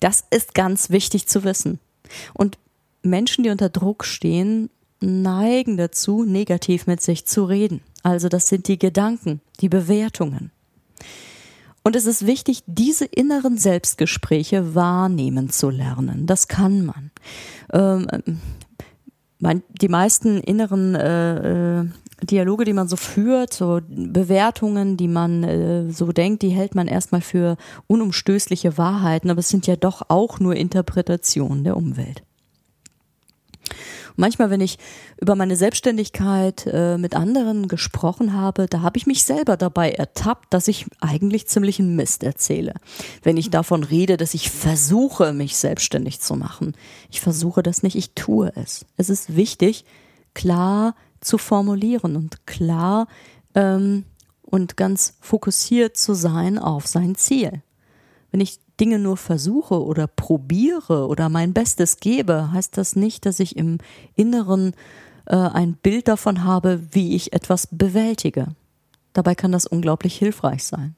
Das 0.00 0.24
ist 0.32 0.54
ganz 0.54 0.90
wichtig 0.90 1.28
zu 1.28 1.44
wissen. 1.44 1.78
Und 2.34 2.58
Menschen, 3.04 3.44
die 3.44 3.50
unter 3.50 3.68
Druck 3.68 4.04
stehen, 4.04 4.68
neigen 5.00 5.76
dazu, 5.76 6.24
negativ 6.24 6.86
mit 6.86 7.00
sich 7.00 7.26
zu 7.26 7.44
reden. 7.44 7.80
Also 8.02 8.28
das 8.28 8.48
sind 8.48 8.68
die 8.68 8.78
Gedanken, 8.78 9.40
die 9.60 9.68
Bewertungen. 9.68 10.50
Und 11.82 11.96
es 11.96 12.06
ist 12.06 12.26
wichtig, 12.26 12.62
diese 12.66 13.06
inneren 13.06 13.56
Selbstgespräche 13.56 14.74
wahrnehmen 14.74 15.48
zu 15.50 15.70
lernen. 15.70 16.26
Das 16.26 16.48
kann 16.48 16.84
man. 16.84 17.10
Ähm, 17.72 18.06
die 19.80 19.88
meisten 19.88 20.38
inneren 20.38 20.94
äh, 20.94 21.80
äh, 21.80 21.86
Dialoge, 22.22 22.64
die 22.64 22.72
man 22.72 22.88
so 22.88 22.96
führt, 22.96 23.54
so 23.54 23.80
Bewertungen, 23.88 24.96
die 24.96 25.08
man 25.08 25.44
äh, 25.44 25.90
so 25.90 26.10
denkt, 26.12 26.42
die 26.42 26.50
hält 26.50 26.74
man 26.74 26.88
erstmal 26.88 27.20
für 27.20 27.56
unumstößliche 27.86 28.76
Wahrheiten, 28.76 29.30
aber 29.30 29.40
es 29.40 29.48
sind 29.48 29.66
ja 29.66 29.76
doch 29.76 30.02
auch 30.08 30.40
nur 30.40 30.56
Interpretationen 30.56 31.62
der 31.62 31.76
Umwelt. 31.76 32.22
Manchmal, 34.18 34.50
wenn 34.50 34.60
ich 34.60 34.78
über 35.20 35.34
meine 35.34 35.56
Selbstständigkeit 35.56 36.66
äh, 36.66 36.98
mit 36.98 37.14
anderen 37.14 37.68
gesprochen 37.68 38.34
habe, 38.34 38.66
da 38.66 38.82
habe 38.82 38.98
ich 38.98 39.06
mich 39.06 39.24
selber 39.24 39.56
dabei 39.56 39.92
ertappt, 39.92 40.52
dass 40.52 40.68
ich 40.68 40.86
eigentlich 41.00 41.46
ziemlichen 41.46 41.96
Mist 41.96 42.22
erzähle. 42.22 42.74
Wenn 43.22 43.36
ich 43.36 43.50
davon 43.50 43.84
rede, 43.84 44.16
dass 44.16 44.34
ich 44.34 44.50
versuche, 44.50 45.32
mich 45.32 45.56
selbstständig 45.56 46.20
zu 46.20 46.34
machen. 46.34 46.74
Ich 47.10 47.20
versuche 47.20 47.62
das 47.62 47.82
nicht, 47.82 47.96
ich 47.96 48.14
tue 48.14 48.52
es. 48.56 48.84
Es 48.96 49.08
ist 49.08 49.36
wichtig, 49.36 49.84
klar 50.34 50.94
zu 51.20 51.38
formulieren 51.38 52.16
und 52.16 52.46
klar 52.46 53.06
ähm, 53.54 54.04
und 54.42 54.76
ganz 54.76 55.16
fokussiert 55.20 55.96
zu 55.96 56.14
sein 56.14 56.58
auf 56.58 56.86
sein 56.86 57.14
Ziel. 57.14 57.62
Wenn 58.30 58.40
ich 58.40 58.58
Dinge 58.80 58.98
nur 58.98 59.16
versuche 59.16 59.82
oder 59.82 60.06
probiere 60.06 61.08
oder 61.08 61.28
mein 61.28 61.52
Bestes 61.52 61.98
gebe, 61.98 62.52
heißt 62.52 62.76
das 62.76 62.96
nicht, 62.96 63.26
dass 63.26 63.40
ich 63.40 63.56
im 63.56 63.78
Inneren 64.14 64.74
äh, 65.26 65.36
ein 65.36 65.74
Bild 65.74 66.08
davon 66.08 66.44
habe, 66.44 66.80
wie 66.92 67.14
ich 67.14 67.32
etwas 67.32 67.68
bewältige. 67.70 68.48
Dabei 69.12 69.34
kann 69.34 69.52
das 69.52 69.66
unglaublich 69.66 70.16
hilfreich 70.16 70.64
sein. 70.64 70.94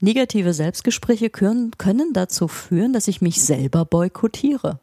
Negative 0.00 0.52
Selbstgespräche 0.52 1.30
können, 1.30 1.72
können 1.78 2.12
dazu 2.12 2.48
führen, 2.48 2.92
dass 2.92 3.08
ich 3.08 3.20
mich 3.20 3.42
selber 3.42 3.84
boykottiere. 3.84 4.80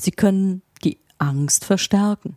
Sie 0.00 0.10
können 0.10 0.62
Angst 1.18 1.64
verstärken. 1.64 2.36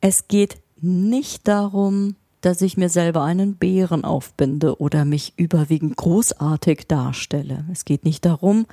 Es 0.00 0.28
geht 0.28 0.58
nicht 0.80 1.48
darum, 1.48 2.16
dass 2.46 2.62
ich 2.62 2.76
mir 2.76 2.88
selber 2.88 3.24
einen 3.24 3.56
Bären 3.56 4.04
aufbinde 4.04 4.80
oder 4.80 5.04
mich 5.04 5.32
überwiegend 5.36 5.96
großartig 5.96 6.86
darstelle. 6.86 7.64
Es 7.72 7.84
geht 7.84 8.04
nicht 8.04 8.24
darum, 8.24 8.66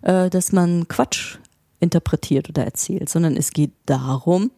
äh, 0.00 0.30
dass 0.30 0.50
man 0.50 0.88
Quatsch 0.88 1.36
interpretiert 1.78 2.48
oder 2.48 2.64
erzählt, 2.64 3.10
sondern 3.10 3.36
es 3.36 3.50
geht 3.50 3.72
darum, 3.84 4.50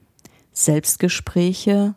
Selbstgespräche 0.53 1.97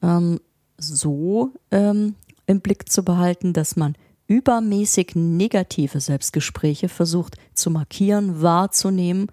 ähm, 0.00 0.40
so 0.78 1.50
ähm, 1.70 2.14
im 2.46 2.62
Blick 2.62 2.90
zu 2.90 3.04
behalten, 3.04 3.52
dass 3.52 3.76
man 3.76 3.94
übermäßig 4.28 5.10
negative 5.14 6.00
Selbstgespräche 6.00 6.88
versucht 6.88 7.36
zu 7.52 7.70
markieren, 7.70 8.40
wahrzunehmen, 8.40 9.26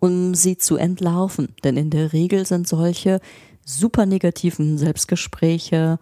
um 0.00 0.34
sie 0.34 0.58
zu 0.58 0.74
entlarven. 0.74 1.54
Denn 1.62 1.76
in 1.76 1.90
der 1.90 2.12
Regel 2.12 2.44
sind 2.44 2.66
solche 2.66 3.20
super 3.64 4.06
negativen 4.06 4.78
Selbstgespräche 4.78 5.98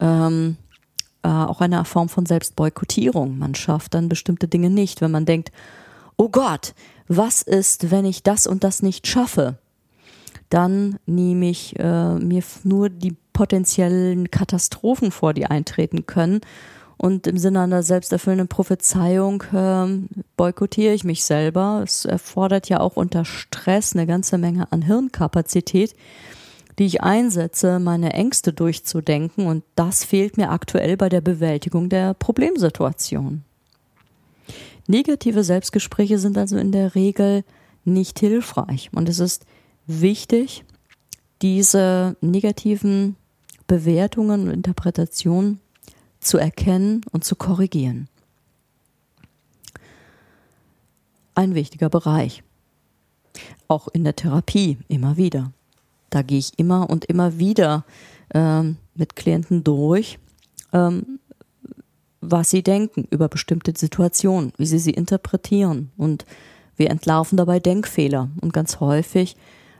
ähm, 0.00 0.56
äh, 1.22 1.28
auch 1.28 1.60
eine 1.60 1.84
Form 1.84 2.08
von 2.08 2.26
Selbstboykottierung. 2.26 3.38
Man 3.38 3.54
schafft 3.54 3.94
dann 3.94 4.08
bestimmte 4.08 4.48
Dinge 4.48 4.70
nicht, 4.70 5.00
wenn 5.00 5.10
man 5.10 5.24
denkt, 5.24 5.52
oh 6.16 6.28
Gott, 6.28 6.74
was 7.08 7.42
ist, 7.42 7.90
wenn 7.90 8.04
ich 8.04 8.22
das 8.22 8.46
und 8.46 8.64
das 8.64 8.82
nicht 8.82 9.06
schaffe? 9.06 9.58
Dann 10.50 10.98
nehme 11.06 11.48
ich 11.48 11.78
äh, 11.78 12.14
mir 12.14 12.42
nur 12.64 12.90
die 12.90 13.16
potenziellen 13.32 14.30
Katastrophen 14.30 15.10
vor, 15.10 15.32
die 15.32 15.46
eintreten 15.46 16.06
können 16.06 16.40
und 17.02 17.26
im 17.26 17.36
Sinne 17.36 17.62
einer 17.62 17.82
selbsterfüllenden 17.82 18.48
Prophezeiung 18.48 19.42
ähm, 19.52 20.08
boykottiere 20.36 20.94
ich 20.94 21.02
mich 21.02 21.24
selber. 21.24 21.80
Es 21.82 22.04
erfordert 22.04 22.68
ja 22.68 22.80
auch 22.80 22.96
unter 22.96 23.24
Stress 23.24 23.94
eine 23.94 24.06
ganze 24.06 24.38
Menge 24.38 24.70
an 24.70 24.82
Hirnkapazität, 24.82 25.96
die 26.78 26.86
ich 26.86 27.02
einsetze, 27.02 27.78
meine 27.78 28.12
Ängste 28.12 28.52
durchzudenken. 28.52 29.46
Und 29.46 29.64
das 29.74 30.04
fehlt 30.04 30.36
mir 30.36 30.50
aktuell 30.50 30.96
bei 30.96 31.08
der 31.08 31.20
Bewältigung 31.20 31.88
der 31.88 32.14
Problemsituation. 32.14 33.44
Negative 34.86 35.44
Selbstgespräche 35.44 36.18
sind 36.18 36.36
also 36.36 36.56
in 36.56 36.72
der 36.72 36.94
Regel 36.94 37.44
nicht 37.84 38.18
hilfreich. 38.18 38.90
Und 38.92 39.08
es 39.08 39.18
ist 39.18 39.46
wichtig, 39.86 40.64
diese 41.40 42.16
negativen 42.20 43.16
Bewertungen 43.66 44.48
und 44.48 44.50
Interpretationen 44.50 45.60
zu 46.20 46.38
erkennen 46.38 47.02
und 47.10 47.24
zu 47.24 47.36
korrigieren. 47.36 48.08
Ein 51.34 51.54
wichtiger 51.54 51.88
Bereich. 51.88 52.42
Auch 53.66 53.88
in 53.88 54.04
der 54.04 54.14
Therapie 54.14 54.78
immer 54.88 55.16
wieder. 55.16 55.52
Da 56.12 56.20
gehe 56.20 56.38
ich 56.38 56.58
immer 56.58 56.90
und 56.90 57.06
immer 57.06 57.38
wieder 57.38 57.86
ähm, 58.34 58.76
mit 58.94 59.16
Klienten 59.16 59.64
durch, 59.64 60.18
ähm, 60.74 61.18
was 62.20 62.50
sie 62.50 62.62
denken 62.62 63.08
über 63.10 63.28
bestimmte 63.28 63.72
Situationen, 63.74 64.52
wie 64.58 64.66
sie 64.66 64.78
sie 64.78 64.90
interpretieren. 64.90 65.90
Und 65.96 66.26
wir 66.76 66.90
entlarven 66.90 67.38
dabei 67.38 67.60
Denkfehler. 67.60 68.28
Und 68.42 68.52
ganz 68.52 68.78
häufig 68.78 69.36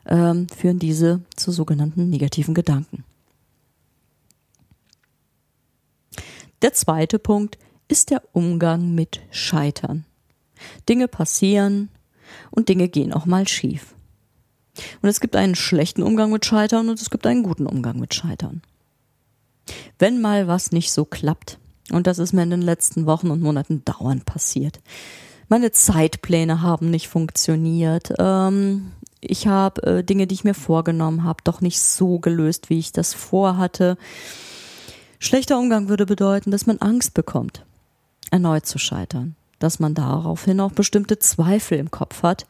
ähm, 0.07 0.49
führen 0.49 0.79
diese 0.79 1.21
zu 1.37 1.53
sogenannten 1.53 2.09
negativen 2.09 2.55
Gedanken. 2.55 3.05
Der 6.62 6.73
zweite 6.73 7.18
Punkt 7.18 7.59
ist 7.88 8.09
der 8.09 8.23
Umgang 8.33 8.95
mit 8.95 9.21
Scheitern. 9.31 10.07
Dinge 10.88 11.09
passieren 11.09 11.90
und 12.51 12.71
Dinge 12.71 12.88
gehen 12.88 13.12
auch 13.12 13.27
mal 13.27 13.47
schief. 13.47 13.95
Und 15.02 15.08
es 15.08 15.20
gibt 15.20 15.37
einen 15.37 15.54
schlechten 15.54 16.02
Umgang 16.02 16.30
mit 16.30 16.44
Scheitern 16.44 16.88
und 16.88 17.00
es 17.00 17.11
gibt 17.11 17.26
einen 17.26 17.42
guten 17.42 17.66
Umgang 17.66 17.98
mit 17.98 18.14
Scheitern. 18.14 18.62
Wenn 19.98 20.20
mal 20.20 20.48
was 20.48 20.72
nicht 20.72 20.92
so 20.92 21.04
klappt, 21.04 21.58
und 21.90 22.06
das 22.06 22.18
ist 22.18 22.32
mir 22.32 22.42
in 22.42 22.50
den 22.50 22.62
letzten 22.62 23.06
Wochen 23.06 23.30
und 23.30 23.42
Monaten 23.42 23.85
dauernd 23.85 24.24
passiert, 24.24 24.80
meine 25.48 25.72
Zeitpläne 25.72 26.62
haben 26.62 26.90
nicht 26.90 27.08
funktioniert, 27.08 28.14
ähm, 28.18 28.92
ich 29.20 29.46
habe 29.46 29.82
äh, 29.82 30.04
Dinge, 30.04 30.26
die 30.26 30.35
ich 30.35 30.44
mir 30.44 30.54
vorgenommen 30.54 31.24
habe, 31.24 31.42
doch 31.44 31.61
nicht 31.61 31.80
so 31.80 32.18
gelöst, 32.18 32.70
wie 32.70 32.78
ich 32.78 32.90
das 32.90 33.14
vorhatte. 33.14 33.96
Schlechter 35.20 35.58
Umgang 35.58 35.88
würde 35.88 36.06
bedeuten, 36.06 36.50
dass 36.50 36.66
man 36.66 36.78
Angst 36.78 37.14
bekommt, 37.14 37.64
erneut 38.30 38.66
zu 38.66 38.78
scheitern, 38.78 39.36
dass 39.61 39.78
man 39.78 39.94
daraufhin 39.94 40.59
auch 40.59 40.72
bestimmte 40.72 41.18
Zweifel 41.20 41.78
im 41.78 41.90
Kopf 41.90 42.24
hat 42.24 42.47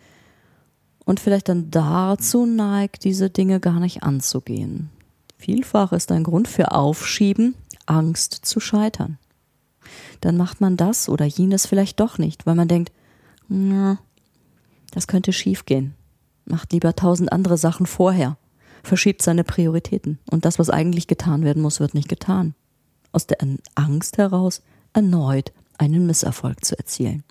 und 1.04 1.20
vielleicht 1.20 1.48
dann 1.48 1.70
dazu 1.70 2.46
neigt, 2.46 3.04
diese 3.04 3.30
Dinge 3.30 3.60
gar 3.60 3.80
nicht 3.80 4.02
anzugehen. 4.02 4.90
Vielfach 5.36 5.92
ist 5.92 6.12
ein 6.12 6.24
Grund 6.24 6.48
für 6.48 6.72
Aufschieben 6.72 7.54
Angst 7.86 8.32
zu 8.32 8.60
scheitern. 8.60 9.18
Dann 10.20 10.36
macht 10.36 10.60
man 10.60 10.76
das 10.76 11.08
oder 11.08 11.24
jenes 11.24 11.66
vielleicht 11.66 11.98
doch 11.98 12.18
nicht, 12.18 12.46
weil 12.46 12.54
man 12.54 12.68
denkt, 12.68 12.92
das 13.48 15.06
könnte 15.08 15.32
schiefgehen. 15.32 15.94
Macht 16.44 16.72
lieber 16.72 16.94
tausend 16.94 17.32
andere 17.32 17.58
Sachen 17.58 17.86
vorher, 17.86 18.36
verschiebt 18.82 19.22
seine 19.22 19.44
Prioritäten 19.44 20.18
und 20.30 20.44
das, 20.44 20.58
was 20.58 20.70
eigentlich 20.70 21.08
getan 21.08 21.44
werden 21.44 21.62
muss, 21.62 21.80
wird 21.80 21.94
nicht 21.94 22.08
getan 22.08 22.54
aus 23.12 23.26
der 23.26 23.38
Angst 23.74 24.18
heraus 24.18 24.62
erneut 24.92 25.52
einen 25.78 26.06
Misserfolg 26.06 26.64
zu 26.64 26.76
erzielen. 26.76 27.22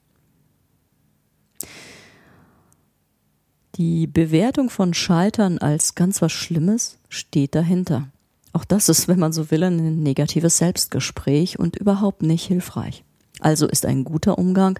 Die 3.81 4.05
Bewertung 4.05 4.69
von 4.69 4.93
Scheitern 4.93 5.57
als 5.57 5.95
ganz 5.95 6.21
was 6.21 6.31
Schlimmes 6.31 6.99
steht 7.09 7.55
dahinter. 7.55 8.09
Auch 8.53 8.63
das 8.63 8.89
ist, 8.89 9.07
wenn 9.07 9.17
man 9.17 9.33
so 9.33 9.49
will, 9.49 9.63
ein 9.63 10.03
negatives 10.03 10.59
Selbstgespräch 10.59 11.57
und 11.57 11.77
überhaupt 11.77 12.21
nicht 12.21 12.45
hilfreich. 12.45 13.03
Also 13.39 13.67
ist 13.67 13.87
ein 13.87 14.03
guter 14.03 14.37
Umgang, 14.37 14.79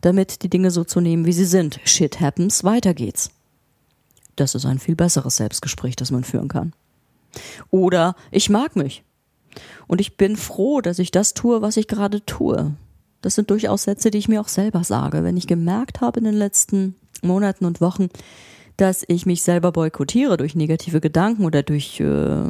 damit 0.00 0.42
die 0.42 0.50
Dinge 0.50 0.72
so 0.72 0.82
zu 0.82 1.00
nehmen, 1.00 1.24
wie 1.24 1.32
sie 1.32 1.44
sind. 1.44 1.78
Shit 1.84 2.18
happens, 2.18 2.64
weiter 2.64 2.94
geht's. 2.94 3.30
Das 4.34 4.56
ist 4.56 4.66
ein 4.66 4.80
viel 4.80 4.96
besseres 4.96 5.36
Selbstgespräch, 5.36 5.94
das 5.94 6.10
man 6.10 6.24
führen 6.24 6.48
kann. 6.48 6.72
Oder 7.70 8.16
ich 8.32 8.50
mag 8.50 8.74
mich. 8.74 9.04
Und 9.86 10.00
ich 10.00 10.16
bin 10.16 10.36
froh, 10.36 10.80
dass 10.80 10.98
ich 10.98 11.12
das 11.12 11.34
tue, 11.34 11.62
was 11.62 11.76
ich 11.76 11.86
gerade 11.86 12.26
tue. 12.26 12.74
Das 13.20 13.36
sind 13.36 13.50
durchaus 13.50 13.84
Sätze, 13.84 14.10
die 14.10 14.18
ich 14.18 14.26
mir 14.26 14.40
auch 14.40 14.48
selber 14.48 14.82
sage. 14.82 15.22
Wenn 15.22 15.36
ich 15.36 15.46
gemerkt 15.46 16.00
habe 16.00 16.18
in 16.18 16.24
den 16.24 16.34
letzten 16.34 16.96
Monaten 17.22 17.64
und 17.64 17.80
Wochen, 17.80 18.08
dass 18.76 19.04
ich 19.06 19.26
mich 19.26 19.42
selber 19.42 19.72
boykottiere 19.72 20.36
durch 20.36 20.54
negative 20.54 21.00
Gedanken 21.00 21.44
oder 21.44 21.62
durch 21.62 22.00
äh, 22.00 22.42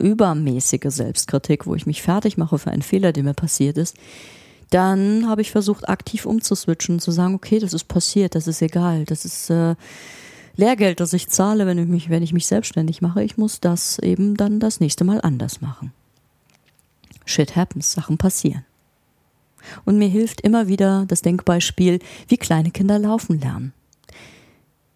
übermäßige 0.00 0.80
Selbstkritik, 0.84 1.66
wo 1.66 1.74
ich 1.74 1.86
mich 1.86 2.02
fertig 2.02 2.36
mache 2.36 2.58
für 2.58 2.70
einen 2.70 2.82
Fehler, 2.82 3.12
der 3.12 3.24
mir 3.24 3.34
passiert 3.34 3.78
ist, 3.78 3.96
dann 4.70 5.28
habe 5.28 5.42
ich 5.42 5.50
versucht, 5.50 5.88
aktiv 5.88 6.26
umzuswitchen, 6.26 7.00
zu 7.00 7.10
sagen, 7.10 7.34
okay, 7.34 7.58
das 7.58 7.72
ist 7.72 7.88
passiert, 7.88 8.34
das 8.34 8.46
ist 8.46 8.62
egal, 8.62 9.04
das 9.04 9.24
ist 9.24 9.50
äh, 9.50 9.74
Lehrgeld, 10.56 11.00
das 11.00 11.12
ich 11.12 11.28
zahle, 11.28 11.66
wenn 11.66 11.78
ich 11.78 11.88
mich, 11.88 12.10
wenn 12.10 12.22
ich 12.22 12.32
mich 12.32 12.46
selbstständig 12.46 13.02
mache. 13.02 13.22
Ich 13.24 13.36
muss 13.36 13.60
das 13.60 13.98
eben 13.98 14.36
dann 14.36 14.60
das 14.60 14.78
nächste 14.78 15.04
Mal 15.04 15.20
anders 15.22 15.60
machen. 15.60 15.92
Shit 17.24 17.56
happens, 17.56 17.92
Sachen 17.92 18.18
passieren. 18.18 18.64
Und 19.84 19.98
mir 19.98 20.08
hilft 20.08 20.40
immer 20.40 20.68
wieder 20.68 21.04
das 21.06 21.22
Denkbeispiel, 21.22 21.98
wie 22.28 22.36
kleine 22.36 22.70
Kinder 22.70 22.98
laufen 22.98 23.40
lernen. 23.40 23.72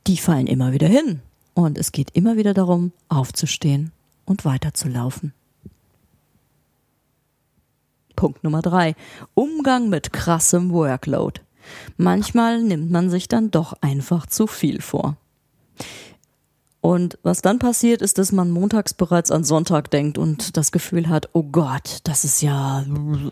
Die 0.07 0.17
fallen 0.17 0.47
immer 0.47 0.73
wieder 0.73 0.89
hin. 0.89 1.21
Und 1.55 1.79
es 1.79 1.93
geht 1.93 2.11
immer 2.13 2.37
wieder 2.37 2.53
darum, 2.53 2.93
aufzustehen 3.09 3.93
und 4.25 4.45
weiterzulaufen. 4.45 5.33
Punkt 8.17 8.45
Nummer 8.45 8.63
drei. 8.63 8.95
Umgang 9.35 9.89
mit 9.89 10.13
krassem 10.13 10.73
Workload. 10.73 11.41
Manchmal 11.97 12.63
nimmt 12.63 12.91
man 12.91 13.09
sich 13.09 13.29
dann 13.29 13.51
doch 13.51 13.75
einfach 13.81 14.27
zu 14.27 14.47
viel 14.47 14.81
vor. 14.81 15.17
Und 16.81 17.19
was 17.23 17.41
dann 17.41 17.59
passiert, 17.59 18.03
ist, 18.03 18.19
dass 18.19 18.31
man 18.31 18.51
montags 18.51 18.93
bereits 18.93 19.31
an 19.31 19.43
Sonntag 19.43 19.91
denkt 19.91 20.19
und 20.19 20.59
das 20.59 20.71
Gefühl 20.71 21.09
hat, 21.09 21.31
oh 21.33 21.43
Gott, 21.43 22.01
das 22.05 22.25
ist 22.25 22.43
ja 22.43 22.85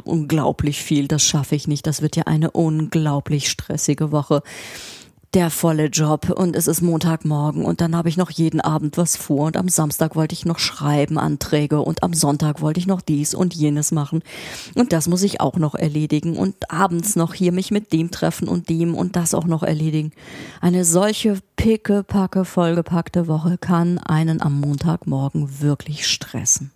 unglaublich 0.04 0.82
viel, 0.82 1.06
das 1.06 1.22
schaffe 1.22 1.54
ich 1.54 1.68
nicht, 1.68 1.86
das 1.86 2.00
wird 2.00 2.16
ja 2.16 2.22
eine 2.22 2.50
unglaublich 2.50 3.50
stressige 3.50 4.10
Woche 4.10 4.42
der 5.34 5.48
volle 5.48 5.86
Job 5.86 6.28
und 6.28 6.54
es 6.54 6.66
ist 6.66 6.82
Montagmorgen 6.82 7.64
und 7.64 7.80
dann 7.80 7.96
habe 7.96 8.10
ich 8.10 8.18
noch 8.18 8.30
jeden 8.30 8.60
Abend 8.60 8.98
was 8.98 9.16
vor 9.16 9.46
und 9.46 9.56
am 9.56 9.68
Samstag 9.68 10.14
wollte 10.14 10.34
ich 10.34 10.44
noch 10.44 10.58
schreiben, 10.58 11.18
Anträge 11.18 11.80
und 11.80 12.02
am 12.02 12.12
Sonntag 12.12 12.60
wollte 12.60 12.78
ich 12.78 12.86
noch 12.86 13.00
dies 13.00 13.34
und 13.34 13.54
jenes 13.54 13.92
machen 13.92 14.22
und 14.74 14.92
das 14.92 15.08
muss 15.08 15.22
ich 15.22 15.40
auch 15.40 15.56
noch 15.56 15.74
erledigen 15.74 16.36
und 16.36 16.70
abends 16.70 17.16
noch 17.16 17.32
hier 17.32 17.50
mich 17.52 17.70
mit 17.70 17.94
dem 17.94 18.10
treffen 18.10 18.46
und 18.46 18.68
dem 18.68 18.94
und 18.94 19.16
das 19.16 19.32
auch 19.32 19.46
noch 19.46 19.62
erledigen. 19.62 20.12
Eine 20.60 20.84
solche 20.84 21.38
picke, 21.56 22.02
packe, 22.02 22.44
vollgepackte 22.44 23.26
Woche 23.26 23.56
kann 23.56 23.98
einen 23.98 24.42
am 24.42 24.60
Montagmorgen 24.60 25.62
wirklich 25.62 26.06
stressen. 26.06 26.72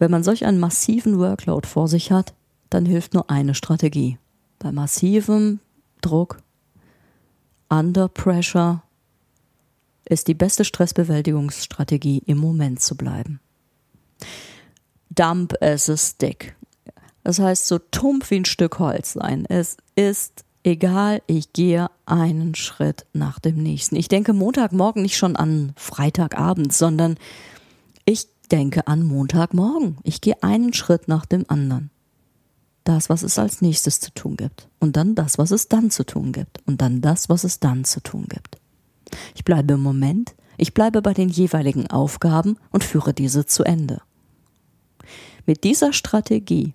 Wenn 0.00 0.10
man 0.10 0.24
solch 0.24 0.44
einen 0.44 0.58
massiven 0.58 1.20
Workload 1.20 1.68
vor 1.68 1.86
sich 1.86 2.10
hat, 2.10 2.34
dann 2.70 2.86
hilft 2.86 3.14
nur 3.14 3.30
eine 3.30 3.54
Strategie. 3.54 4.18
Bei 4.58 4.72
massivem 4.72 5.60
Druck, 6.04 6.38
under 7.68 8.08
pressure 8.08 8.82
ist 10.04 10.28
die 10.28 10.34
beste 10.34 10.64
Stressbewältigungsstrategie, 10.64 12.22
im 12.26 12.38
Moment 12.38 12.80
zu 12.80 12.96
bleiben. 12.96 13.40
Dump 15.10 15.54
as 15.62 15.88
a 15.88 15.96
stick. 15.96 16.56
Das 17.22 17.38
heißt, 17.38 17.66
so 17.66 17.78
tump 17.78 18.30
wie 18.30 18.36
ein 18.36 18.44
Stück 18.44 18.78
Holz 18.78 19.14
sein. 19.14 19.46
Es 19.48 19.78
ist 19.96 20.44
egal, 20.62 21.22
ich 21.26 21.54
gehe 21.54 21.88
einen 22.04 22.54
Schritt 22.54 23.06
nach 23.14 23.38
dem 23.38 23.56
nächsten. 23.56 23.96
Ich 23.96 24.08
denke 24.08 24.34
Montagmorgen 24.34 25.02
nicht 25.02 25.16
schon 25.16 25.36
an 25.36 25.72
Freitagabend, 25.76 26.74
sondern 26.74 27.16
ich 28.04 28.28
denke 28.52 28.86
an 28.86 29.04
Montagmorgen. 29.04 29.96
Ich 30.02 30.20
gehe 30.20 30.42
einen 30.42 30.74
Schritt 30.74 31.08
nach 31.08 31.24
dem 31.24 31.44
anderen 31.48 31.90
das, 32.84 33.08
was 33.08 33.22
es 33.22 33.38
als 33.38 33.62
nächstes 33.62 34.00
zu 34.00 34.12
tun 34.12 34.36
gibt. 34.36 34.68
Und 34.78 34.96
dann 34.96 35.14
das, 35.14 35.38
was 35.38 35.50
es 35.50 35.68
dann 35.68 35.90
zu 35.90 36.04
tun 36.04 36.32
gibt. 36.32 36.60
Und 36.66 36.80
dann 36.80 37.00
das, 37.00 37.28
was 37.28 37.44
es 37.44 37.60
dann 37.60 37.84
zu 37.84 38.00
tun 38.00 38.26
gibt. 38.28 38.58
Ich 39.34 39.44
bleibe 39.44 39.74
im 39.74 39.80
Moment, 39.80 40.34
ich 40.56 40.74
bleibe 40.74 41.02
bei 41.02 41.14
den 41.14 41.28
jeweiligen 41.28 41.88
Aufgaben 41.88 42.56
und 42.70 42.84
führe 42.84 43.14
diese 43.14 43.46
zu 43.46 43.64
Ende. 43.64 44.00
Mit 45.46 45.64
dieser 45.64 45.92
Strategie 45.92 46.74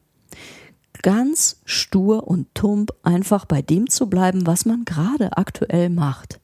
ganz 1.02 1.62
stur 1.66 2.28
und 2.28 2.54
tump 2.54 2.92
einfach 3.04 3.46
bei 3.46 3.62
dem 3.62 3.90
zu 3.90 4.10
bleiben, 4.10 4.46
was 4.46 4.66
man 4.66 4.86
gerade 4.86 5.38
aktuell 5.38 5.90
macht. 5.90 6.40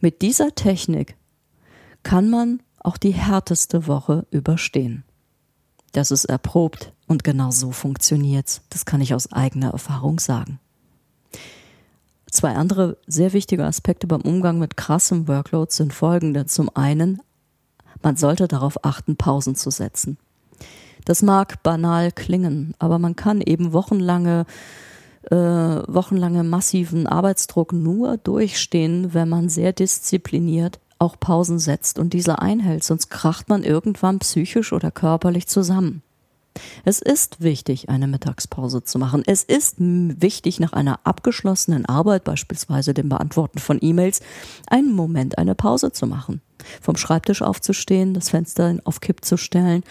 Mit 0.00 0.22
dieser 0.22 0.54
Technik 0.54 1.16
kann 2.02 2.28
man 2.28 2.62
auch 2.80 2.96
die 2.96 3.12
härteste 3.12 3.86
Woche 3.86 4.26
überstehen. 4.30 5.04
Das 5.92 6.10
ist 6.10 6.24
erprobt 6.24 6.92
und 7.12 7.22
genau 7.22 7.50
so 7.50 7.70
funktioniert's. 7.70 8.62
Das 8.70 8.84
kann 8.84 9.00
ich 9.00 9.14
aus 9.14 9.32
eigener 9.32 9.70
Erfahrung 9.70 10.18
sagen. 10.18 10.58
Zwei 12.30 12.54
andere 12.54 12.96
sehr 13.06 13.34
wichtige 13.34 13.64
Aspekte 13.64 14.06
beim 14.06 14.22
Umgang 14.22 14.58
mit 14.58 14.76
krassem 14.76 15.28
Workload 15.28 15.70
sind 15.70 15.92
folgende. 15.92 16.46
Zum 16.46 16.74
einen, 16.74 17.20
man 18.02 18.16
sollte 18.16 18.48
darauf 18.48 18.84
achten, 18.84 19.16
Pausen 19.16 19.54
zu 19.54 19.70
setzen. 19.70 20.16
Das 21.04 21.20
mag 21.20 21.62
banal 21.62 22.10
klingen, 22.10 22.74
aber 22.78 22.98
man 22.98 23.14
kann 23.14 23.42
eben 23.42 23.72
wochenlange 23.72 24.46
äh, 25.30 25.36
wochenlange 25.36 26.42
massiven 26.42 27.06
Arbeitsdruck 27.06 27.72
nur 27.72 28.16
durchstehen, 28.16 29.14
wenn 29.14 29.28
man 29.28 29.48
sehr 29.48 29.72
diszipliniert 29.72 30.80
auch 30.98 31.18
Pausen 31.20 31.58
setzt 31.58 31.98
und 31.98 32.12
diese 32.12 32.40
einhält, 32.40 32.84
sonst 32.84 33.08
kracht 33.10 33.48
man 33.48 33.64
irgendwann 33.64 34.18
psychisch 34.20 34.72
oder 34.72 34.90
körperlich 34.90 35.46
zusammen. 35.46 36.02
Es 36.84 37.00
ist 37.00 37.40
wichtig, 37.40 37.88
eine 37.88 38.06
Mittagspause 38.06 38.84
zu 38.84 38.98
machen. 38.98 39.22
Es 39.26 39.42
ist 39.42 39.76
wichtig, 39.78 40.60
nach 40.60 40.72
einer 40.72 41.00
abgeschlossenen 41.04 41.86
Arbeit, 41.86 42.24
beispielsweise 42.24 42.94
dem 42.94 43.08
Beantworten 43.08 43.58
von 43.58 43.78
E-Mails, 43.80 44.20
einen 44.68 44.92
Moment 44.92 45.38
eine 45.38 45.54
Pause 45.54 45.92
zu 45.92 46.06
machen. 46.06 46.40
Vom 46.80 46.96
Schreibtisch 46.96 47.42
aufzustehen, 47.42 48.14
das 48.14 48.28
Fenster 48.28 48.76
auf 48.84 49.00
Kipp 49.00 49.24
zu 49.24 49.36
stellen, 49.36 49.82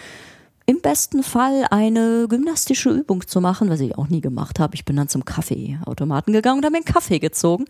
im 0.64 0.80
besten 0.80 1.22
Fall 1.22 1.66
eine 1.70 2.26
gymnastische 2.28 2.90
Übung 2.90 3.26
zu 3.26 3.40
machen, 3.40 3.68
was 3.68 3.80
ich 3.80 3.98
auch 3.98 4.08
nie 4.08 4.20
gemacht 4.20 4.60
habe. 4.60 4.74
Ich 4.74 4.84
bin 4.84 4.96
dann 4.96 5.08
zum 5.08 5.24
Kaffeeautomaten 5.24 6.32
gegangen 6.32 6.58
und 6.58 6.64
habe 6.64 6.72
mir 6.72 6.78
einen 6.78 6.84
Kaffee 6.84 7.18
gezogen. 7.18 7.64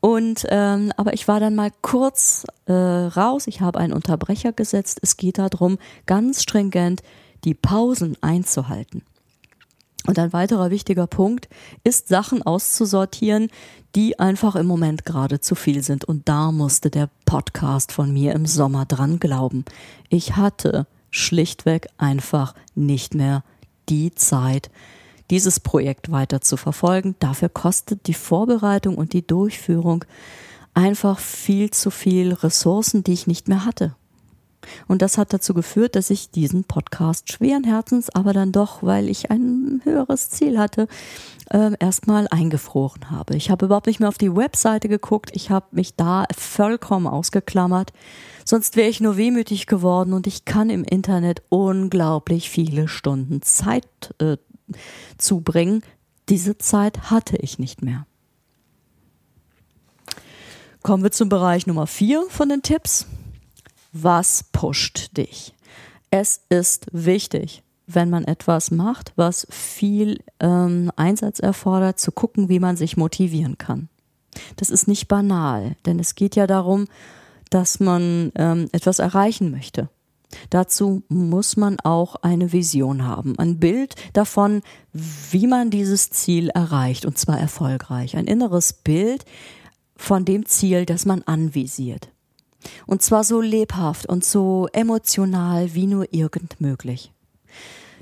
Und 0.00 0.46
ähm, 0.50 0.92
aber 0.96 1.12
ich 1.12 1.28
war 1.28 1.40
dann 1.40 1.54
mal 1.54 1.70
kurz 1.82 2.44
äh, 2.66 2.72
raus. 2.72 3.46
Ich 3.46 3.60
habe 3.60 3.78
einen 3.78 3.92
Unterbrecher 3.92 4.52
gesetzt. 4.52 4.98
Es 5.02 5.16
geht 5.16 5.38
darum, 5.38 5.78
ganz 6.06 6.42
stringent 6.42 7.02
die 7.44 7.54
Pausen 7.54 8.16
einzuhalten. 8.20 9.02
Und 10.06 10.18
ein 10.18 10.32
weiterer 10.34 10.70
wichtiger 10.70 11.06
Punkt 11.06 11.48
ist, 11.82 12.08
Sachen 12.08 12.42
auszusortieren, 12.42 13.48
die 13.94 14.18
einfach 14.18 14.54
im 14.54 14.66
Moment 14.66 15.06
gerade 15.06 15.40
zu 15.40 15.54
viel 15.54 15.82
sind. 15.82 16.04
Und 16.04 16.28
da 16.28 16.52
musste 16.52 16.90
der 16.90 17.08
Podcast 17.24 17.90
von 17.90 18.12
mir 18.12 18.32
im 18.34 18.44
Sommer 18.44 18.84
dran 18.84 19.18
glauben. 19.18 19.64
Ich 20.10 20.36
hatte 20.36 20.86
schlichtweg 21.10 21.88
einfach 21.96 22.54
nicht 22.74 23.14
mehr 23.14 23.44
die 23.88 24.14
Zeit, 24.14 24.70
dieses 25.30 25.58
Projekt 25.60 26.10
weiter 26.10 26.42
zu 26.42 26.58
verfolgen. 26.58 27.14
Dafür 27.18 27.48
kostet 27.48 28.06
die 28.06 28.14
Vorbereitung 28.14 28.96
und 28.96 29.14
die 29.14 29.26
Durchführung 29.26 30.04
einfach 30.74 31.18
viel 31.18 31.70
zu 31.70 31.90
viel 31.90 32.34
Ressourcen, 32.34 33.04
die 33.04 33.12
ich 33.12 33.26
nicht 33.26 33.48
mehr 33.48 33.64
hatte. 33.64 33.94
Und 34.88 35.02
das 35.02 35.18
hat 35.18 35.32
dazu 35.32 35.54
geführt, 35.54 35.96
dass 35.96 36.10
ich 36.10 36.30
diesen 36.30 36.64
Podcast 36.64 37.32
schweren 37.32 37.64
Herzens, 37.64 38.10
aber 38.10 38.32
dann 38.32 38.52
doch, 38.52 38.82
weil 38.82 39.08
ich 39.08 39.30
ein 39.30 39.80
höheres 39.84 40.30
Ziel 40.30 40.58
hatte, 40.58 40.88
äh, 41.50 41.72
erstmal 41.78 42.28
eingefroren 42.30 43.10
habe. 43.10 43.36
Ich 43.36 43.50
habe 43.50 43.66
überhaupt 43.66 43.86
nicht 43.86 44.00
mehr 44.00 44.08
auf 44.08 44.18
die 44.18 44.34
Webseite 44.34 44.88
geguckt. 44.88 45.30
Ich 45.34 45.50
habe 45.50 45.66
mich 45.72 45.94
da 45.94 46.26
vollkommen 46.36 47.06
ausgeklammert. 47.06 47.92
Sonst 48.44 48.76
wäre 48.76 48.88
ich 48.88 49.00
nur 49.00 49.16
wehmütig 49.16 49.66
geworden 49.66 50.12
und 50.12 50.26
ich 50.26 50.44
kann 50.44 50.68
im 50.70 50.84
Internet 50.84 51.42
unglaublich 51.48 52.50
viele 52.50 52.88
Stunden 52.88 53.42
Zeit 53.42 54.14
äh, 54.18 54.36
zubringen. 55.18 55.82
Diese 56.28 56.58
Zeit 56.58 57.10
hatte 57.10 57.36
ich 57.36 57.58
nicht 57.58 57.82
mehr. 57.82 58.06
Kommen 60.82 61.02
wir 61.02 61.12
zum 61.12 61.30
Bereich 61.30 61.66
Nummer 61.66 61.86
vier 61.86 62.26
von 62.28 62.50
den 62.50 62.60
Tipps 62.60 63.06
was 63.94 64.44
pusht 64.52 65.16
dich. 65.16 65.54
Es 66.10 66.42
ist 66.50 66.86
wichtig, 66.92 67.62
wenn 67.86 68.10
man 68.10 68.24
etwas 68.24 68.70
macht, 68.70 69.12
was 69.16 69.46
viel 69.50 70.20
ähm, 70.40 70.90
Einsatz 70.96 71.38
erfordert, 71.38 71.98
zu 71.98 72.12
gucken, 72.12 72.48
wie 72.48 72.60
man 72.60 72.76
sich 72.76 72.96
motivieren 72.96 73.56
kann. 73.56 73.88
Das 74.56 74.70
ist 74.70 74.88
nicht 74.88 75.08
banal, 75.08 75.76
denn 75.86 75.98
es 75.98 76.14
geht 76.14 76.34
ja 76.36 76.46
darum, 76.46 76.86
dass 77.50 77.78
man 77.78 78.32
ähm, 78.34 78.68
etwas 78.72 78.98
erreichen 78.98 79.50
möchte. 79.50 79.88
Dazu 80.50 81.04
muss 81.08 81.56
man 81.56 81.78
auch 81.78 82.16
eine 82.16 82.52
Vision 82.52 83.04
haben, 83.04 83.38
ein 83.38 83.60
Bild 83.60 83.94
davon, 84.12 84.62
wie 84.92 85.46
man 85.46 85.70
dieses 85.70 86.10
Ziel 86.10 86.48
erreicht, 86.48 87.06
und 87.06 87.18
zwar 87.18 87.38
erfolgreich. 87.38 88.16
Ein 88.16 88.26
inneres 88.26 88.72
Bild 88.72 89.24
von 89.96 90.24
dem 90.24 90.46
Ziel, 90.46 90.86
das 90.86 91.06
man 91.06 91.22
anvisiert. 91.22 92.10
Und 92.86 93.02
zwar 93.02 93.24
so 93.24 93.40
lebhaft 93.40 94.06
und 94.06 94.24
so 94.24 94.68
emotional 94.72 95.74
wie 95.74 95.86
nur 95.86 96.12
irgend 96.12 96.60
möglich. 96.60 97.12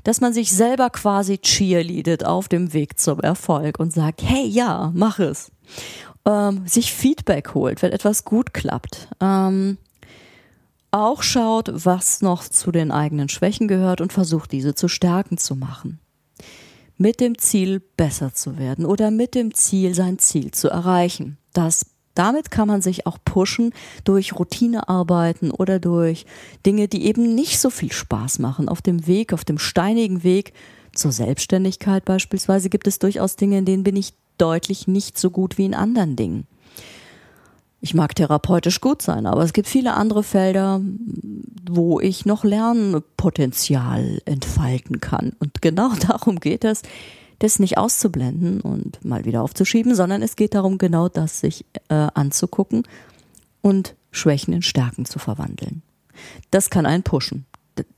Dass 0.05 0.21
man 0.21 0.33
sich 0.33 0.53
selber 0.53 0.91
quasi 0.91 1.39
cheerleadet 1.39 2.25
auf 2.25 2.49
dem 2.49 2.73
Weg 2.73 2.99
zum 2.99 3.21
Erfolg 3.21 3.79
und 3.79 3.93
sagt, 3.93 4.23
hey 4.23 4.47
ja, 4.47 4.91
mach 4.95 5.19
es. 5.19 5.53
Ähm, 6.25 6.67
sich 6.67 6.93
Feedback 6.93 7.55
holt, 7.55 7.83
wenn 7.83 7.93
etwas 7.93 8.25
gut 8.25 8.53
klappt. 8.55 9.09
Ähm, 9.21 9.79
auch 10.93 11.23
schaut, 11.23 11.71
was 11.73 12.21
noch 12.21 12.45
zu 12.45 12.71
den 12.71 12.91
eigenen 12.91 13.29
Schwächen 13.29 13.67
gehört 13.67 14.01
und 14.01 14.13
versucht, 14.13 14.53
diese 14.53 14.75
zu 14.75 14.89
Stärken 14.89 15.39
zu 15.39 15.57
machen. 15.57 15.99
Mit 16.99 17.19
dem 17.21 17.39
Ziel, 17.39 17.81
besser 17.97 18.35
zu 18.35 18.59
werden 18.59 18.85
oder 18.85 19.11
mit 19.11 19.35
dem 19.35 19.55
Ziel, 19.55 19.95
sein 19.95 20.19
Ziel 20.19 20.51
zu 20.51 20.69
erreichen. 20.69 21.39
Das 21.55 21.87
damit 22.15 22.51
kann 22.51 22.69
man 22.69 22.83
sich 22.83 23.07
auch 23.07 23.19
pushen 23.25 23.73
durch 24.05 24.39
Routinearbeiten 24.39 25.51
oder 25.51 25.79
durch 25.79 26.27
Dinge, 26.67 26.89
die 26.89 27.07
eben 27.07 27.35
nicht 27.35 27.59
so 27.59 27.71
viel 27.71 27.93
Spaß 27.93 28.39
machen. 28.39 28.69
Auf 28.69 28.83
dem 28.83 29.07
Weg, 29.07 29.33
auf 29.33 29.45
dem 29.45 29.59
steinigen 29.59 30.23
Weg 30.23 30.53
zur 30.95 31.13
Selbstständigkeit 31.13 32.05
beispielsweise 32.05 32.69
gibt 32.69 32.87
es 32.87 32.99
durchaus 32.99 33.37
Dinge, 33.37 33.59
in 33.59 33.65
denen 33.65 33.85
bin 33.85 33.97
ich 33.97 34.15
deutlich 34.39 34.87
nicht 34.87 35.19
so 35.19 35.31
gut 35.31 35.59
wie 35.59 35.65
in 35.65 35.75
anderen 35.75 36.17
Dingen. 36.17 36.47
Ich 37.85 37.95
mag 37.95 38.15
therapeutisch 38.15 38.81
gut 38.81 39.03
sein, 39.03 39.27
aber 39.27 39.43
es 39.43 39.53
gibt 39.53 39.67
viele 39.67 39.95
andere 39.95 40.23
Felder, 40.23 40.81
wo 41.69 41.99
ich 41.99 42.25
noch 42.27 42.45
Lernpotenzial 42.45 44.23
entfalten 44.25 45.01
kann. 45.01 45.33
Und 45.41 45.61
genau 45.63 45.91
darum 46.09 46.39
geht 46.39 46.65
es, 46.65 46.83
das 47.43 47.59
nicht 47.59 47.78
auszublenden 47.78 48.61
und 48.61 49.05
mal 49.05 49.24
wieder 49.24 49.43
aufzuschieben, 49.43 49.95
sondern 49.95 50.22
es 50.22 50.36
geht 50.36 50.55
darum, 50.55 50.78
genau 50.78 51.09
das 51.09 51.40
sich 51.40 51.64
äh, 51.88 51.95
anzugucken 52.14 52.84
und 53.62 53.95
Schwächen 54.11 54.55
in 54.55 54.62
Stärken 54.62 55.05
zu 55.05 55.18
verwandeln. 55.18 55.82
Das 56.51 56.70
kann 56.70 56.86
einen 56.86 57.03
pushen. 57.03 57.47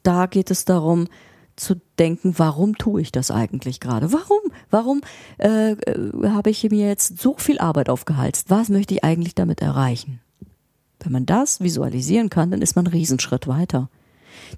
Da 0.02 0.26
geht 0.26 0.50
es 0.50 0.64
darum, 0.64 1.08
zu 1.56 1.80
denken, 1.98 2.34
warum 2.38 2.78
tue 2.78 3.00
ich 3.00 3.12
das 3.12 3.30
eigentlich 3.30 3.80
gerade? 3.80 4.12
Warum? 4.12 4.40
Warum 4.70 5.02
äh, 5.38 5.72
äh, 5.72 6.28
habe 6.28 6.50
ich 6.50 6.68
mir 6.70 6.88
jetzt 6.88 7.20
so 7.20 7.36
viel 7.36 7.58
Arbeit 7.58 7.88
aufgehalst? 7.88 8.50
Was 8.50 8.68
möchte 8.68 8.94
ich 8.94 9.04
eigentlich 9.04 9.34
damit 9.34 9.60
erreichen? 9.60 10.20
Wenn 11.00 11.12
man 11.12 11.26
das 11.26 11.60
visualisieren 11.60 12.30
kann, 12.30 12.50
dann 12.50 12.62
ist 12.62 12.76
man 12.76 12.86
einen 12.86 12.94
Riesenschritt 12.94 13.46
weiter. 13.46 13.88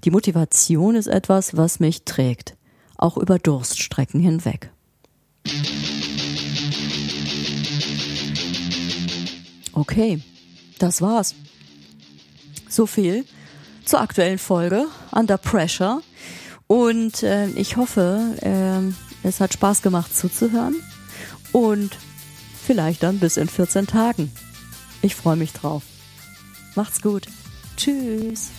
Die 0.03 0.11
Motivation 0.11 0.95
ist 0.95 1.07
etwas, 1.07 1.57
was 1.57 1.79
mich 1.79 2.03
trägt, 2.03 2.55
auch 2.97 3.17
über 3.17 3.37
Durststrecken 3.37 4.19
hinweg. 4.19 4.71
Okay, 9.73 10.19
das 10.79 11.01
war's. 11.01 11.35
So 12.69 12.85
viel 12.85 13.25
zur 13.85 14.01
aktuellen 14.01 14.37
Folge 14.37 14.87
Under 15.11 15.37
Pressure. 15.37 16.01
Und 16.67 17.23
äh, 17.23 17.47
ich 17.49 17.77
hoffe, 17.77 18.35
äh, 18.41 19.27
es 19.27 19.39
hat 19.39 19.53
Spaß 19.53 19.81
gemacht 19.81 20.15
zuzuhören. 20.15 20.75
Und 21.51 21.97
vielleicht 22.65 23.03
dann 23.03 23.19
bis 23.19 23.37
in 23.37 23.47
14 23.47 23.87
Tagen. 23.87 24.31
Ich 25.01 25.15
freue 25.15 25.37
mich 25.37 25.53
drauf. 25.53 25.83
Macht's 26.75 27.01
gut. 27.01 27.27
Tschüss. 27.77 28.51